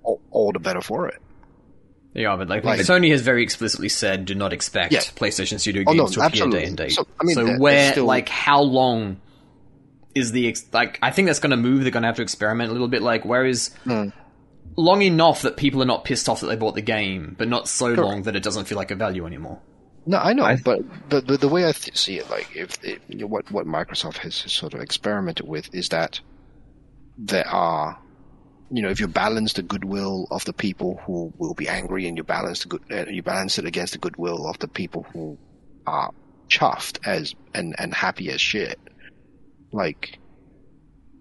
[0.03, 1.20] all, all the better for it
[2.13, 4.99] yeah, but like, Like- Sony has very explicitly said, do not expect Yeah.
[4.99, 6.59] PlayStation Studio Oh, games no, to appear absolutely.
[6.61, 6.91] day and date.
[6.91, 9.21] So, I mean, they're- they're where, still- like, how long
[10.13, 10.99] is the ex- like?
[11.01, 11.83] I think that's going to move.
[11.83, 13.01] They're going to have to experiment a little bit.
[13.01, 14.09] Like, where is Hmm.
[14.75, 17.67] long enough that people are not pissed off that they bought the game, but not
[17.67, 19.59] so long that it doesn't feel like a value anymore.
[20.05, 22.83] No, I know, I- but the, the the way I th- see it, like if
[22.83, 26.19] it, what what Microsoft has sort of experimented with is that
[27.17, 27.99] there are,
[28.71, 32.17] you know, if you balance the goodwill of the people who will be angry, and
[32.17, 35.37] you balance the good, uh, you balance it against the goodwill of the people who
[35.85, 36.11] are
[36.47, 38.79] chuffed as and and happy as shit,
[39.73, 40.19] like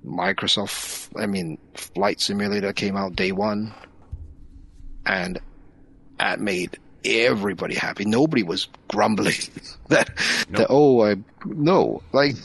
[0.07, 1.11] Microsoft.
[1.21, 3.75] I mean, Flight Simulator came out day one,
[5.05, 5.41] and
[6.19, 8.05] that made everybody happy.
[8.05, 9.35] Nobody was grumbling
[9.89, 10.17] that
[10.51, 12.37] that oh I no like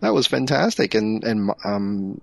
[0.00, 2.20] that was fantastic and and um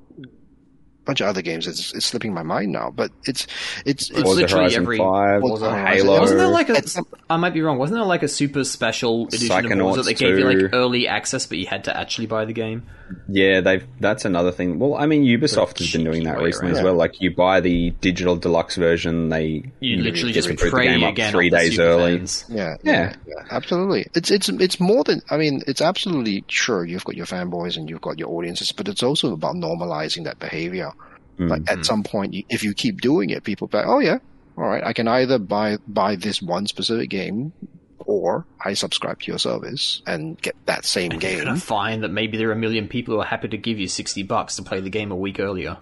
[1.09, 3.47] bunch of other games it's, it's slipping my mind now but it's
[3.85, 5.87] it's, it's Forza literally Horizon every- 5, Forza Horizon.
[6.07, 6.73] Halo, Wasn't there like a?
[6.73, 6.97] It's-
[7.29, 7.77] I might be wrong.
[7.77, 11.07] Wasn't there like a super special edition of Psychonauts Forza that gave you like early
[11.07, 12.87] access, but you had to actually buy the game?
[13.27, 13.83] Yeah, they've.
[13.99, 14.77] That's another thing.
[14.79, 16.93] Well, I mean, Ubisoft has been doing that way recently as well.
[16.95, 20.87] Like, you buy the digital deluxe version, they You literally just just boot the pray
[20.87, 22.17] game up three days early.
[22.17, 22.45] fans.
[22.49, 23.13] yeah, Yeah.
[23.27, 27.25] yeah absolutely it's it's it's more than I mean it's absolutely sure you've got your
[27.25, 30.91] fanboys and you've got your audiences but it's also about normalizing that behavior
[31.39, 31.79] like Mm-hmm.
[31.79, 34.19] at some point if you keep doing it people be like oh yeah.
[34.57, 34.83] All right.
[34.83, 37.53] I can either buy buy this one specific game
[37.99, 41.43] or I subscribe to your service and get that same You're game.
[41.45, 43.87] gonna find that maybe there are a million people who are happy to give you
[43.87, 45.77] sixty bucks to play the game a week earlier.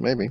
[0.00, 0.30] maybe.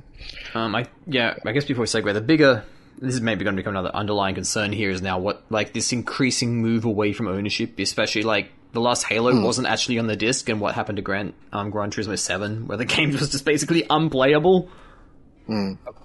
[0.54, 2.64] Um, I yeah, I guess before we segue, the bigger
[2.98, 5.92] this is maybe going to become another underlying concern here is now what like this
[5.92, 10.48] increasing move away from ownership, especially like the last Halo wasn't actually on the disc,
[10.48, 13.84] and what happened to Gran um, Gran Turismo Seven, where the game was just basically
[13.88, 14.68] unplayable.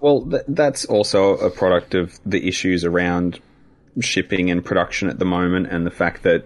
[0.02, 3.40] Well, th- that's also a product of the issues around
[4.00, 6.46] shipping and production at the moment, and the fact that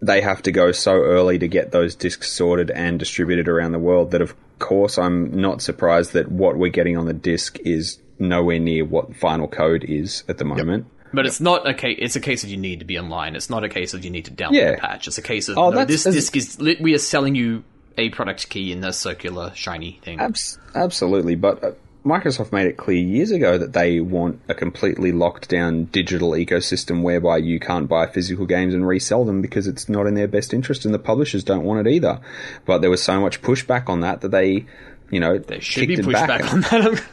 [0.00, 3.78] they have to go so early to get those discs sorted and distributed around the
[3.78, 4.10] world.
[4.10, 8.58] That, of course, I'm not surprised that what we're getting on the disc is nowhere
[8.58, 10.86] near what final code is at the moment.
[11.12, 11.98] But it's not a case.
[12.00, 13.36] It's a case of you need to be online.
[13.36, 14.70] It's not a case of you need to download Yeah.
[14.70, 15.06] a patch.
[15.08, 16.58] It's a case of Oh, no, this disc is.
[16.58, 17.64] We are selling you
[17.98, 20.18] a product key in the circular shiny thing.
[20.20, 21.72] Abs- absolutely, but uh,
[22.06, 27.02] Microsoft made it clear years ago that they want a completely locked down digital ecosystem
[27.02, 30.54] whereby you can't buy physical games and resell them because it's not in their best
[30.54, 32.18] interest, and the publishers don't want it either.
[32.64, 34.64] But there was so much pushback on that that they,
[35.10, 36.40] you know, There should be kicked it back.
[36.40, 37.04] pushback on that.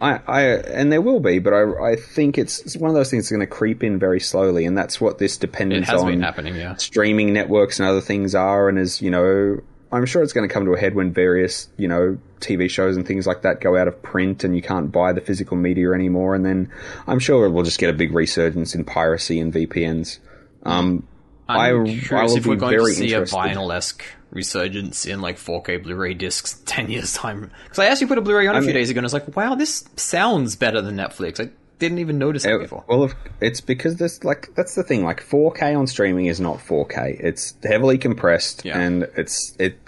[0.00, 3.10] I, I, and there will be, but I, I think it's, it's one of those
[3.10, 6.22] things that's going to creep in very slowly, and that's what this dependence on been
[6.22, 6.54] happening.
[6.54, 6.76] Yeah.
[6.76, 10.52] streaming networks and other things are, and as you know, I'm sure it's going to
[10.52, 13.76] come to a head when various you know TV shows and things like that go
[13.76, 16.70] out of print and you can't buy the physical media anymore, and then
[17.06, 20.18] I'm sure we'll just get a big resurgence in piracy and VPNs.
[20.62, 21.06] Um,
[21.48, 23.36] I, I'm I curious will if we're going to see a interested.
[23.36, 27.50] vinyl-esque resurgence in like 4K Blu-ray discs ten years time.
[27.64, 29.12] Because I actually put a Blu-ray on a few mean- days ago, and I was
[29.14, 32.82] like, "Wow, this sounds better than Netflix." I didn't even notice it before.
[32.88, 35.04] Well, it's because this like that's the thing.
[35.04, 37.20] Like 4K on streaming is not 4K.
[37.20, 38.80] It's heavily compressed Yeah.
[38.80, 39.78] and it's it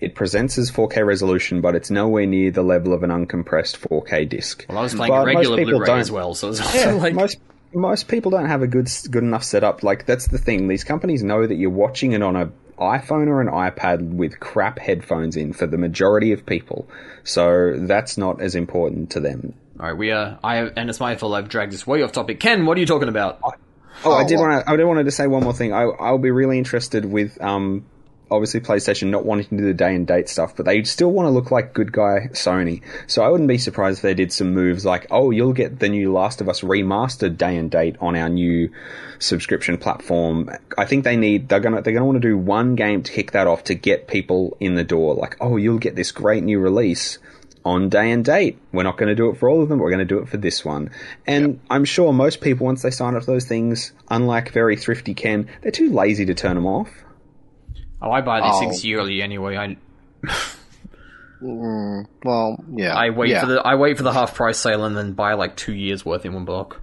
[0.00, 4.28] it presents as 4K resolution, but it's nowhere near the level of an uncompressed 4K
[4.28, 4.64] disc.
[4.68, 7.38] Well, I was playing But regular Blu-ray don't- as well, so it's Yeah, like most
[7.74, 9.82] most people don't have a good good enough setup.
[9.82, 10.68] Like that's the thing.
[10.68, 12.50] These companies know that you're watching it on a
[12.80, 16.88] iPhone or an iPad with crap headphones in for the majority of people.
[17.24, 19.54] So that's not as important to them.
[19.78, 20.38] All right, we are.
[20.42, 21.34] I and it's my fault.
[21.34, 22.40] I've dragged this way off topic.
[22.40, 23.38] Ken, what are you talking about?
[23.44, 23.48] Oh,
[24.12, 24.70] I Oh, did want to.
[24.70, 25.72] I did wanted to say one more thing.
[25.72, 27.84] I I'll be really interested with um
[28.30, 31.26] obviously PlayStation not wanting to do the day and date stuff, but they still want
[31.26, 32.82] to look like good guy Sony.
[33.06, 35.88] So I wouldn't be surprised if they did some moves like, oh, you'll get the
[35.88, 38.70] new Last of Us remastered day and date on our new
[39.18, 40.50] subscription platform.
[40.78, 43.32] I think they need they're gonna they're gonna want to do one game to kick
[43.32, 45.14] that off to get people in the door.
[45.14, 47.18] Like, oh, you'll get this great new release
[47.64, 48.58] on day and date.
[48.72, 49.78] We're not going to do it for all of them.
[49.78, 50.90] We're going to do it for this one.
[51.26, 55.14] And I'm sure most people, once they sign up for those things, unlike very thrifty
[55.14, 56.88] Ken, they're too lazy to turn them off.
[58.02, 58.60] Oh, I buy these Oh.
[58.60, 59.56] things yearly anyway.
[59.56, 59.76] I
[61.42, 62.94] mm, Well, yeah.
[62.94, 63.40] I wait yeah.
[63.40, 66.04] for the I wait for the half price sale and then buy like two years
[66.04, 66.80] worth in one block.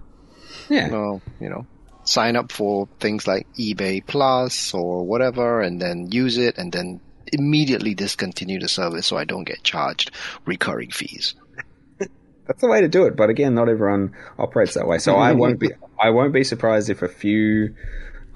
[0.68, 0.90] Yeah.
[0.90, 1.66] Well, you know,
[2.04, 7.00] sign up for things like eBay Plus or whatever, and then use it, and then
[7.32, 10.10] immediately discontinue the service so I don't get charged
[10.46, 11.34] recurring fees.
[12.46, 13.16] That's the way to do it.
[13.16, 14.98] But again, not everyone operates that way.
[14.98, 17.74] So I won't be I won't be surprised if a few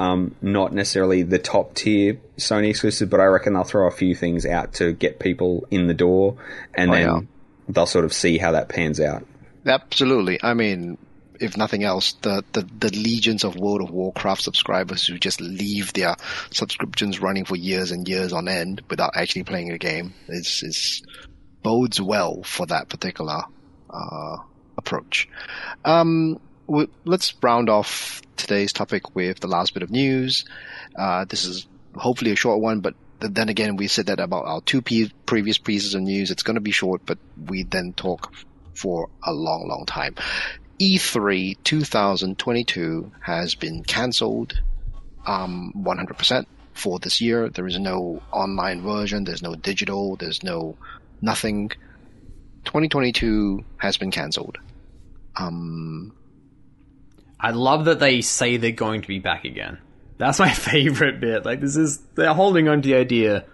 [0.03, 4.15] um, not necessarily the top tier Sony exclusive, but I reckon they'll throw a few
[4.17, 6.37] things out to get people in the door,
[6.75, 7.21] and Oh, then yeah.
[7.69, 9.25] they'll sort of see how that pans out.
[9.65, 10.41] Absolutely.
[10.43, 10.99] I mean,
[11.39, 15.93] if nothing else, the, the, the legions of World of Warcraft subscribers who just leave
[15.93, 16.17] their
[16.51, 21.03] subscriptions running for years and years on end without actually playing a game is, is
[21.63, 23.43] bodes well for that particular
[23.89, 24.37] uh,
[24.77, 25.29] approach.
[25.85, 30.45] Um, let's round off today's topic with the last bit of news.
[30.97, 34.61] Uh, this is hopefully a short one, but then again, we said that about our
[34.61, 36.31] two previous pieces of news.
[36.31, 38.33] It's going to be short, but we then talk
[38.75, 40.17] for a long, long time.
[40.79, 44.61] E E3 2022 has been cancelled,
[45.27, 47.49] um, 100% for this year.
[47.49, 49.25] There is no online version.
[49.25, 50.17] There's no digital.
[50.17, 50.77] There's no
[51.21, 51.71] nothing.
[52.65, 54.59] 2022 has been cancelled.
[55.37, 56.13] Um,
[57.43, 59.79] I love that they say they're going to be back again.
[60.19, 61.45] That's my favorite bit.
[61.45, 63.45] Like this is they're holding on to the idea.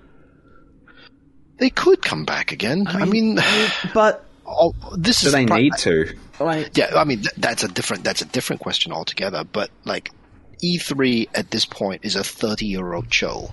[1.59, 2.85] they could come back again.
[2.87, 3.39] I mean,
[3.95, 6.15] But oh, this Do is they pri- need to?
[6.39, 9.43] like Yeah, I mean th- that's a different that's a different question altogether.
[9.45, 10.11] But like
[10.63, 13.51] E3 at this point is a 30 year old show.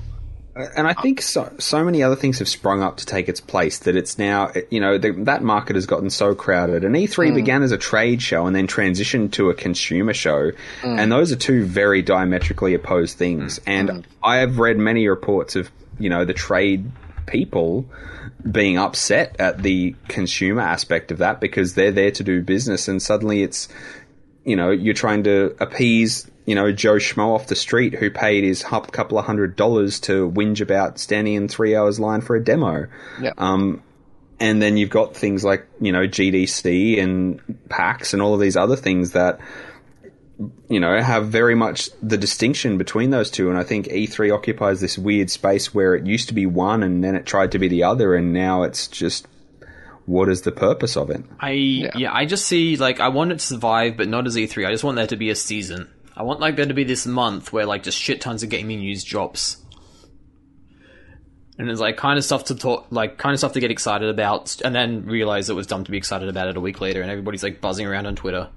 [0.56, 3.80] And I think so, so many other things have sprung up to take its place
[3.80, 6.86] that it's now, you know, the, that market has gotten so crowded.
[6.86, 7.36] And E3 mm.
[7.36, 10.51] began as a trade show and then transitioned to a consumer show.
[10.82, 10.99] Mm.
[10.99, 13.60] And those are two very diametrically opposed things.
[13.60, 13.64] Mm.
[13.68, 16.89] And I have read many reports of, you know, the trade
[17.26, 17.86] people
[18.49, 23.01] being upset at the consumer aspect of that because they're there to do business and
[23.01, 23.68] suddenly it's,
[24.45, 28.43] you know, you're trying to appease, you know, Joe Schmo off the street who paid
[28.43, 32.36] his hu- couple of hundred dollars to whinge about standing in three hours line for
[32.36, 32.88] a demo.
[33.20, 33.32] Yeah.
[33.38, 33.82] Um,
[34.39, 37.39] and then you've got things like, you know, GDC and
[37.70, 39.39] PAX and all of these other things that,
[40.70, 43.50] you know, have very much the distinction between those two.
[43.50, 47.04] And I think E3 occupies this weird space where it used to be one and
[47.04, 48.14] then it tried to be the other.
[48.14, 49.26] And now it's just,
[50.06, 51.24] what is the purpose of it?
[51.39, 52.14] I yeah.
[52.14, 54.68] I just see like I want it to survive, but not as E3.
[54.68, 55.89] I just want there to be a season.
[56.18, 58.80] I want like there to be this month where like just shit tons of gaming
[58.80, 59.57] news drops.
[61.57, 64.09] And it's like kind of stuff to talk, like kind of stuff to get excited
[64.09, 67.01] about, and then realize it was dumb to be excited about it a week later,
[67.01, 68.49] and everybody's like buzzing around on Twitter.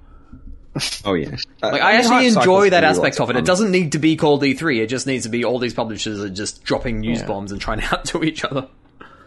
[1.05, 1.35] Oh, yeah.
[1.61, 3.35] Like uh, I actually enjoy that aspect of it.
[3.35, 4.81] It doesn't need to be called E3.
[4.81, 7.81] It just needs to be all these publishers are just dropping news bombs and trying
[7.91, 8.67] out to each other.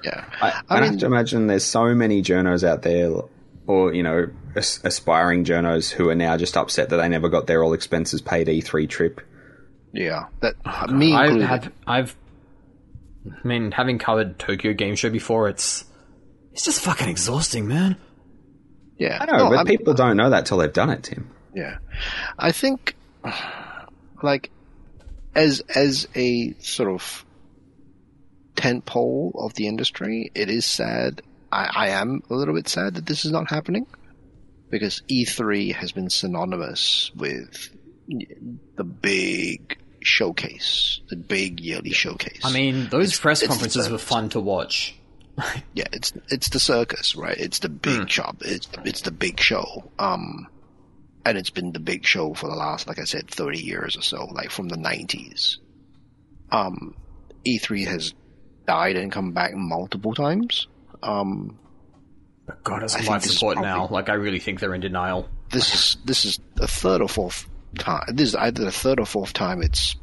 [0.03, 0.24] Yeah.
[0.41, 3.11] I, I I mean- have to imagine there's so many journos out there,
[3.67, 7.47] or you know, as- aspiring journos who are now just upset that they never got
[7.47, 9.21] their all expenses paid E3 trip.
[9.93, 10.27] Yeah.
[10.41, 10.55] That
[10.91, 11.49] me I've included.
[11.49, 12.17] had, I've,
[13.27, 15.85] I mean, having covered Tokyo Game Show before, it's,
[16.53, 17.97] it's just fucking exhausting, man.
[18.99, 19.19] yeah.
[19.21, 21.31] I know, No, but I'm- people don't know that till they've done it, Tim.
[21.55, 21.77] Yeah,
[22.39, 22.97] I think
[24.23, 24.51] like
[25.35, 27.25] as as a sort of
[28.57, 31.21] tent pole of the industry, it is sad.
[31.53, 33.86] I, I am a little bit sad that this is not happening
[34.70, 37.68] because E3 has been synonymous with
[38.76, 42.40] the big showcase, the big yearly showcase.
[42.42, 44.98] I mean, those press it's conferences were fun to watch.
[45.74, 47.36] yeah, it's it's the circus, right?
[47.38, 48.38] It's the big shop.
[48.40, 49.90] It's it's the big show.
[49.98, 50.48] Um,
[51.24, 54.03] and it's been the big show for the last, like I said, 30 years or
[54.03, 55.59] so, like from the 90s.
[56.50, 56.96] Um,
[57.46, 58.14] E3 has
[58.66, 60.66] died and come back multiple times.
[61.03, 61.59] Um,
[62.46, 63.88] But God, has I think life support now.
[63.88, 65.28] Like, I really think they're in denial.
[65.50, 67.48] this is this is the third or fourth
[67.78, 68.05] time.
[68.09, 69.96] This is either the third or fourth time it's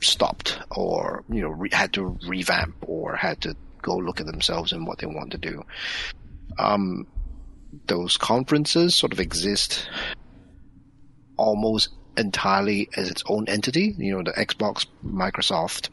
[0.00, 4.72] stopped, or you know, re- had to revamp, or had to go look at themselves
[4.72, 5.62] and what they want to do.
[6.58, 7.06] Um,
[7.86, 9.88] those conferences sort of exist
[11.36, 13.94] almost entirely as its own entity.
[13.98, 15.90] You know, the Xbox, Microsoft,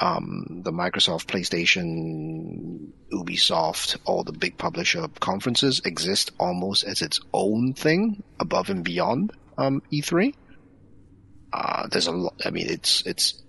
[0.00, 7.72] um, the Microsoft, PlayStation, Ubisoft, all the big publisher conferences exist almost as its own
[7.74, 10.34] thing above and beyond um, E3.
[11.52, 12.34] Uh, there's a lot.
[12.44, 13.42] I mean, it's it's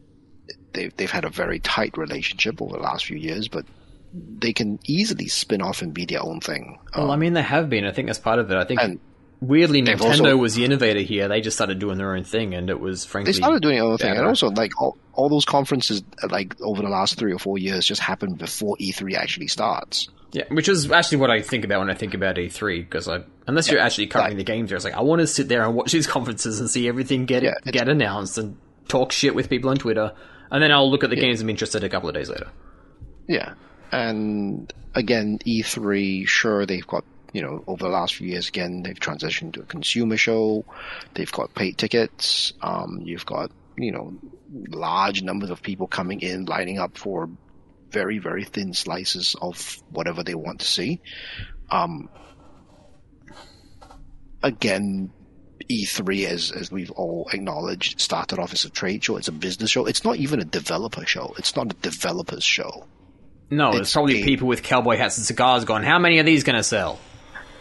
[0.74, 3.66] they've they've had a very tight relationship over the last few years, but
[4.14, 6.80] they can easily spin off and be their own thing.
[6.96, 7.86] Well, I mean, they have been.
[7.86, 8.58] I think that's part of it.
[8.58, 9.00] I think And
[9.48, 11.28] weirdly, they've Nintendo also- was the innovator here.
[11.28, 13.86] They just started doing their own thing, and it was frankly they started doing their
[13.86, 17.39] own thing, and also like all, all those conferences, like over the last three or
[17.39, 20.10] four years, just happened before E3 actually starts.
[20.32, 23.22] Yeah, which is actually what I think about when I think about E3 because I
[23.46, 25.76] unless you're actually covering the games, there, it's like I want to sit there and
[25.76, 29.70] watch these conferences and see everything get Yeah, get announced and talk shit with people
[29.70, 30.12] on Twitter,
[30.50, 32.50] and then I'll look at the games I'm interested a couple of days later.
[33.28, 33.54] Yeah.
[33.91, 38.99] And again, E3, sure, they've got, you know, over the last few years, again, they've
[38.99, 40.63] transitioned to a consumer show.
[41.15, 42.53] They've got paid tickets.
[42.61, 44.13] Um, you've got, you know,
[44.69, 47.29] large numbers of people coming in, lining up for
[47.89, 51.01] very, very thin slices of whatever they want to see.
[51.71, 52.07] Um,
[54.41, 55.11] again,
[55.69, 59.17] E3, as as we've all acknowledged, started off as a trade show.
[59.17, 59.86] It's a business show.
[59.86, 61.34] It's not even a developer show.
[61.38, 62.86] It's not a developer's show.
[63.49, 66.23] No, it's, It's probably a- people with cowboy hats and cigars going, "How many are
[66.23, 66.99] these going to sell?"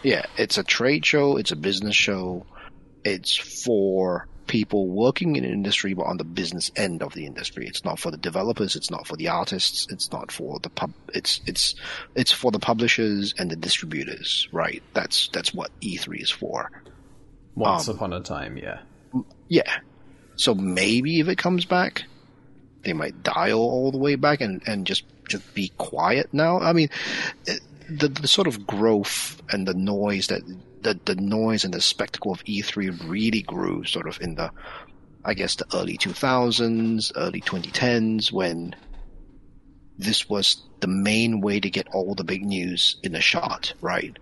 [0.03, 1.37] Yeah, it's a trade show.
[1.37, 2.45] It's a business show.
[3.03, 7.65] It's for people working in industry, but on the business end of the industry.
[7.65, 8.75] It's not for the developers.
[8.75, 9.87] It's not for the artists.
[9.89, 10.91] It's not for the pub.
[11.13, 11.75] It's it's
[12.15, 14.47] it's for the publishers and the distributors.
[14.51, 14.83] Right.
[14.93, 16.69] That's that's what E3 is for.
[17.55, 18.79] Once Um, upon a time, yeah.
[19.47, 19.79] Yeah.
[20.35, 22.03] So maybe if it comes back,
[22.83, 26.59] they might dial all the way back and, and just just be quiet now.
[26.59, 26.89] I mean,
[27.97, 30.41] the the sort of growth and the noise that
[30.81, 34.51] the the noise and the spectacle of E3 really grew sort of in the
[35.25, 38.75] I guess the early 2000s, early 2010s when
[39.97, 44.17] this was the main way to get all the big news in a shot, right?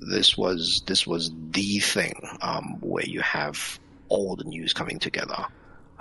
[0.00, 5.46] This was this was the thing um, where you have all the news coming together.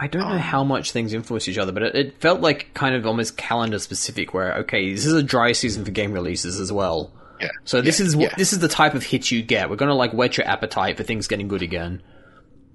[0.03, 0.37] I don't know ah.
[0.37, 3.79] how much things influence each other, but it, it felt like kind of almost calendar
[3.79, 4.33] specific.
[4.33, 7.13] Where okay, this is a dry season for game releases as well.
[7.39, 7.47] Yeah.
[7.63, 9.69] So this yeah, is what yeah, this is the type of hit you get.
[9.69, 12.03] We're gonna like whet your appetite for things getting good again.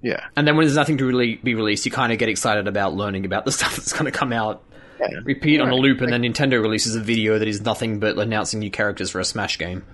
[0.01, 0.25] yeah.
[0.37, 2.95] And then when there's nothing to really be released, you kind of get excited about
[2.95, 4.65] learning about the stuff that's going to come out.
[4.99, 5.21] Yeah.
[5.23, 8.59] Repeat on a loop, and then Nintendo releases a video that is nothing but announcing
[8.61, 9.85] new characters for a Smash game.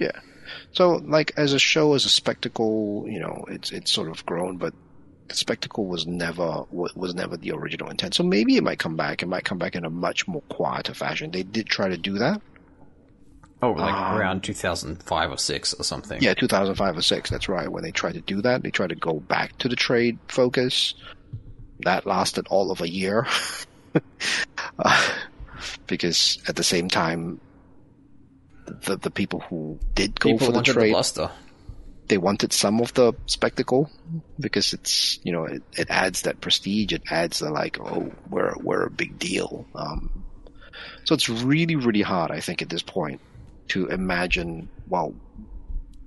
[0.00, 0.10] Yeah.
[0.72, 4.56] So, like, as a show, as a spectacle, you know, it's it's sort of grown,
[4.56, 4.74] but
[5.28, 8.14] the spectacle was never was never the original intent.
[8.14, 9.22] So maybe it might come back.
[9.22, 11.30] It might come back in a much more quieter fashion.
[11.30, 12.40] They did try to do that.
[13.62, 16.20] Oh, like Um, around 2005 or six or something.
[16.20, 17.30] Yeah, 2005 or six.
[17.30, 17.70] That's right.
[17.70, 20.94] When they tried to do that, they tried to go back to the trade focus.
[21.80, 23.26] That lasted all of a year.
[24.76, 25.08] Uh,
[25.86, 27.40] because at the same time,
[28.66, 31.30] the the people who did go People for the the trade bluster.
[32.08, 33.90] They wanted some of the spectacle
[34.38, 36.92] because it's you know it, it adds that prestige.
[36.92, 39.66] It adds the like oh we're we're a big deal.
[39.74, 40.24] Um,
[41.04, 43.20] so it's really really hard i think at this point
[43.68, 45.14] to imagine well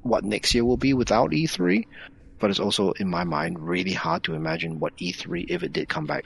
[0.02, 1.86] what next year will be without e3
[2.40, 5.88] but it's also in my mind really hard to imagine what e3 if it did
[5.88, 6.26] come back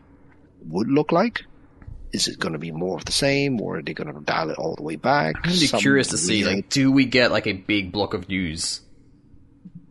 [0.68, 1.46] would look like.
[2.12, 4.50] Is it going to be more of the same or are they going to dial
[4.50, 5.36] it all the way back?
[5.44, 8.82] I'm really curious to see, like, do we get like a big block of news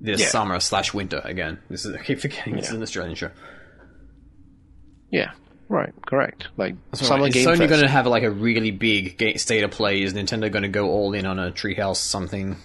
[0.01, 0.27] this Yeah.
[0.29, 1.59] summer slash winter again?
[1.69, 3.31] This is I keep forgetting this is an Australian show.
[5.11, 5.33] yeah
[5.69, 8.71] right correct like So, summer right, is game Sony going to have like a really
[8.71, 10.03] big ga- state of play?
[10.03, 12.57] Is Nintendo going to go all in on a treehouse something?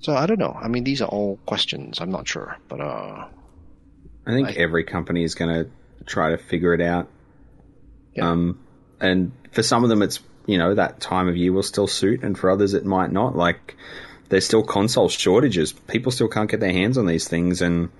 [0.00, 0.56] So I don't know.
[0.60, 2.00] I mean, these are all questions.
[2.00, 3.26] I'm not sure, but uh,
[4.26, 5.70] I think Like- every company is going to
[6.06, 7.08] try to figure it out.
[8.14, 8.30] Yeah.
[8.30, 8.58] Um,
[9.00, 12.22] and for some of them, it's you know that time of year will still suit,
[12.24, 13.36] and for others, it might not.
[13.36, 13.76] Like
[14.30, 15.72] there's still console shortages.
[15.72, 17.90] People still can't get their hands on these things, and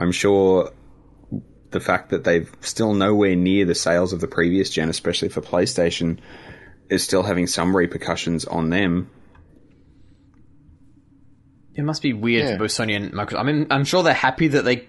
[0.00, 0.72] I'm sure
[1.70, 5.40] the fact that they've still nowhere near the sales of the previous gen, especially for
[5.40, 6.18] PlayStation,
[6.88, 9.10] is still having some repercussions on them.
[11.74, 12.52] It must be weird Yeah.
[12.52, 13.40] for both Sony and Microsoft.
[13.40, 14.88] I mean, I'm sure they're happy that they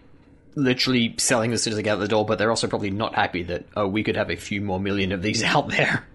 [0.55, 3.15] literally selling as soon as they get out the door, but they're also probably not
[3.15, 6.05] happy that oh, we could have a few more million of these out there.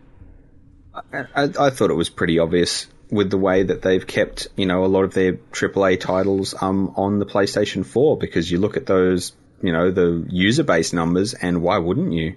[1.12, 4.84] I, I thought it was pretty obvious with the way that they've kept, you know,
[4.84, 8.86] a lot of their AAA titles um, on the PlayStation 4 because you look at
[8.86, 9.32] those,
[9.62, 12.36] you know, the user base numbers, and why wouldn't you?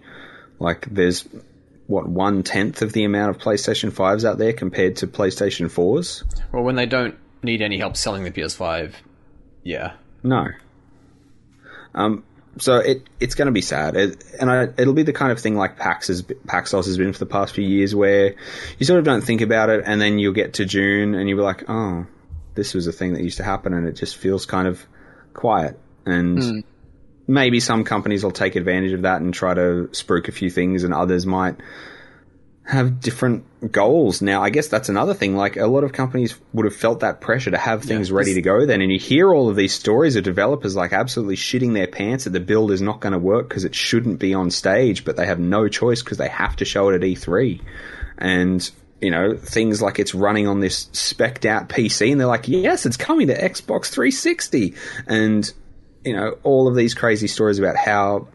[0.59, 1.27] Like, there's
[1.87, 6.23] what one tenth of the amount of PlayStation 5s out there compared to PlayStation 4s.
[6.53, 8.93] Well, when they don't need any help selling the PS5,
[9.63, 9.93] yeah.
[10.23, 10.47] No.
[11.93, 12.23] Um,
[12.57, 15.39] so it it's going to be sad, it, and I, it'll be the kind of
[15.39, 18.35] thing like PAX has, PAX Aus has been for the past few years, where
[18.77, 21.37] you sort of don't think about it, and then you'll get to June, and you'll
[21.37, 22.05] be like, oh,
[22.55, 24.85] this was a thing that used to happen, and it just feels kind of
[25.33, 26.59] quiet, and hmm.
[27.25, 30.83] maybe some companies will take advantage of that and try to spruik a few things,
[30.83, 31.55] and others might
[32.63, 34.21] have different goals.
[34.21, 35.35] Now, I guess that's another thing.
[35.35, 38.41] Like a lot of companies would have felt that pressure to have things ready to
[38.41, 38.81] go then.
[38.81, 42.29] And you hear all of these stories of developers like absolutely shitting their pants that
[42.31, 45.25] the build is not going to work because it shouldn't be on stage, but they
[45.25, 47.61] have no choice because they have to show it at E3.
[48.19, 52.47] And, you know, things like it's running on this specced out PC and they're like,
[52.47, 54.75] yes, it's coming to Xbox 360.
[55.07, 55.51] And,
[56.05, 58.27] you know, all of these crazy stories about how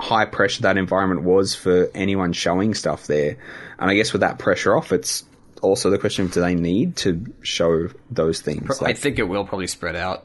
[0.00, 3.36] high pressure that environment was for anyone showing stuff there.
[3.78, 5.24] And I guess with that pressure off, it's
[5.60, 8.80] also the question of do they need to show those things?
[8.80, 10.24] I Like, think it will probably spread out.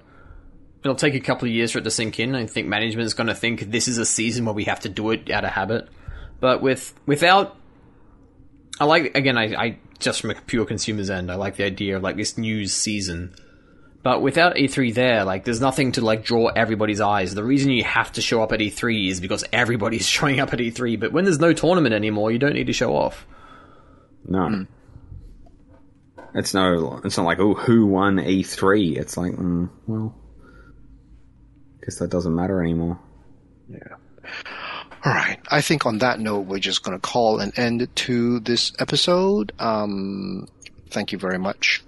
[0.83, 2.35] It'll take a couple of years for it to sink in.
[2.35, 4.89] I think management is going to think this is a season where we have to
[4.89, 5.87] do it out of habit.
[6.39, 7.55] But with without,
[8.79, 9.37] I like again.
[9.37, 12.37] I, I just from a pure consumer's end, I like the idea of like this
[12.37, 13.33] news season.
[14.03, 17.33] But without E3 there, like there's nothing to like draw everybody's eyes.
[17.33, 20.59] The reason you have to show up at E3 is because everybody's showing up at
[20.59, 20.99] E3.
[20.99, 23.25] But when there's no tournament anymore, you don't need to show off.
[24.27, 24.67] no.
[26.35, 28.97] It's no, it's not like, oh, who won E3?
[28.97, 30.15] It's like, mm, well,
[31.83, 32.99] guess that doesn't matter anymore.
[33.69, 33.77] Yeah.
[35.05, 35.37] All right.
[35.51, 39.51] I think on that note, we're just going to call an end to this episode.
[39.59, 40.47] Um,
[40.89, 41.83] thank you very much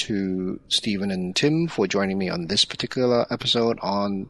[0.00, 4.28] to Steven and Tim for joining me on this particular episode on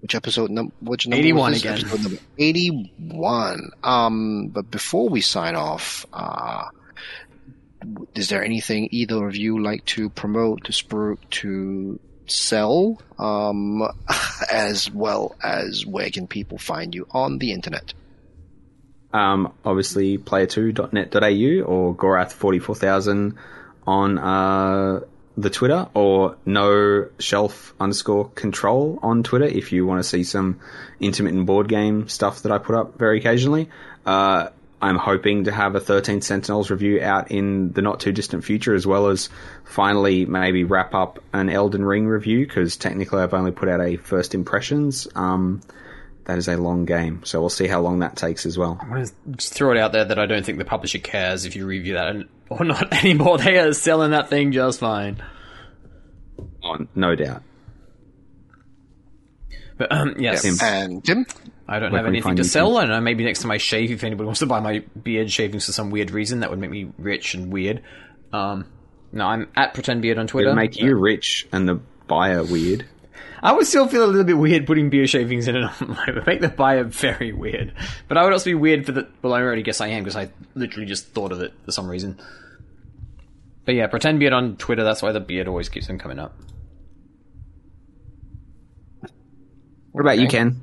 [0.00, 1.78] which episode num which number 81 again.
[1.78, 3.70] Episode number 81.
[3.82, 6.64] Um, but before we sign off, uh,
[8.14, 13.82] is there anything either of you like to promote, to spur, to sell, um,
[14.52, 17.94] as well as where can people find you on the internet?
[19.12, 23.36] Um, obviously, player2.net.au or Gorath44000
[23.86, 25.00] on uh,
[25.36, 30.60] the Twitter or no shelf underscore control on Twitter if you want to see some
[31.00, 33.68] intermittent board game stuff that I put up very occasionally.
[34.06, 34.48] Uh,
[34.80, 38.74] I'm hoping to have a 13 Sentinels review out in the not too distant future,
[38.74, 39.30] as well as
[39.64, 43.96] finally maybe wrap up an Elden Ring review because technically I've only put out a
[43.96, 45.08] first impressions.
[45.14, 45.62] Um,
[46.26, 48.78] that is a long game, so we'll see how long that takes as well.
[48.80, 49.06] I'm gonna
[49.36, 51.94] just throw it out there that I don't think the publisher cares if you review
[51.94, 52.16] that
[52.48, 53.38] or not anymore.
[53.38, 55.22] They are selling that thing just fine.
[56.62, 57.42] On, no doubt.
[59.76, 60.56] But um, yes, Tim.
[60.62, 61.26] And Tim?
[61.66, 62.76] I don't Where have anything to you, sell.
[62.76, 63.00] I don't know.
[63.00, 65.90] Maybe next time I shave, if anybody wants to buy my beard shavings for some
[65.90, 67.82] weird reason, that would make me rich and weird.
[68.32, 68.66] Um,
[69.12, 70.48] no, I'm at pretend beard on Twitter.
[70.48, 72.86] It'll make you rich and the buyer weird.
[73.44, 75.70] I would still feel a little bit weird putting beard shavings in it.
[76.08, 77.74] It would make the buyer very weird.
[78.08, 79.06] But I would also be weird for the.
[79.20, 81.86] Well, I already guess I am because I literally just thought of it for some
[81.86, 82.18] reason.
[83.66, 84.82] But yeah, pretend beard on Twitter.
[84.82, 86.34] That's why the beard always keeps on coming up.
[89.92, 90.62] What about you, Ken?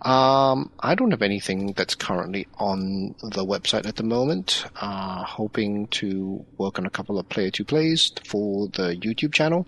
[0.00, 4.64] Um, I don't have anything that's currently on the website at the moment.
[4.76, 9.66] Uh, hoping to work on a couple of player two plays for the YouTube channel.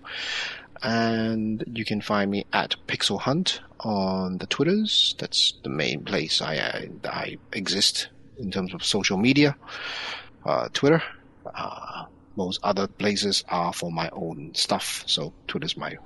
[0.81, 5.15] And you can find me at Pixel Hunt on the Twitters.
[5.17, 9.55] That's the main place I, I, I exist in terms of social media.
[10.45, 11.03] Uh, Twitter.
[11.53, 12.05] Uh,
[12.35, 15.03] most other places are for my own stuff.
[15.05, 15.97] So Twitter's my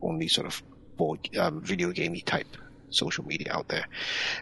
[0.00, 0.62] only sort of
[0.96, 2.56] board, um, video gamey type
[2.90, 3.86] social media out there.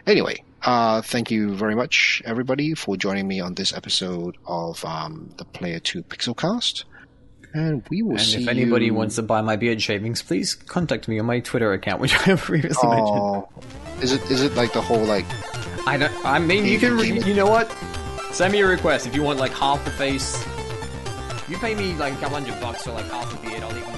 [0.05, 5.33] Anyway, uh, thank you very much, everybody, for joining me on this episode of um,
[5.37, 6.83] the Player 2 Pixelcast.
[7.57, 8.93] And we will And see if anybody you...
[8.93, 12.23] wants to buy my beard shavings, please contact me on my Twitter account, which I
[12.23, 13.09] have previously mentioned.
[13.09, 13.49] Oh,
[14.01, 15.25] is it is it like the whole like
[15.87, 16.25] I don't.
[16.25, 16.97] I mean, you can.
[16.97, 17.71] Re- you know what?
[18.31, 20.45] Send me a request if you want like half the face.
[21.49, 23.63] You pay me like a couple hundred bucks for like half the beard.
[23.63, 23.96] I'll even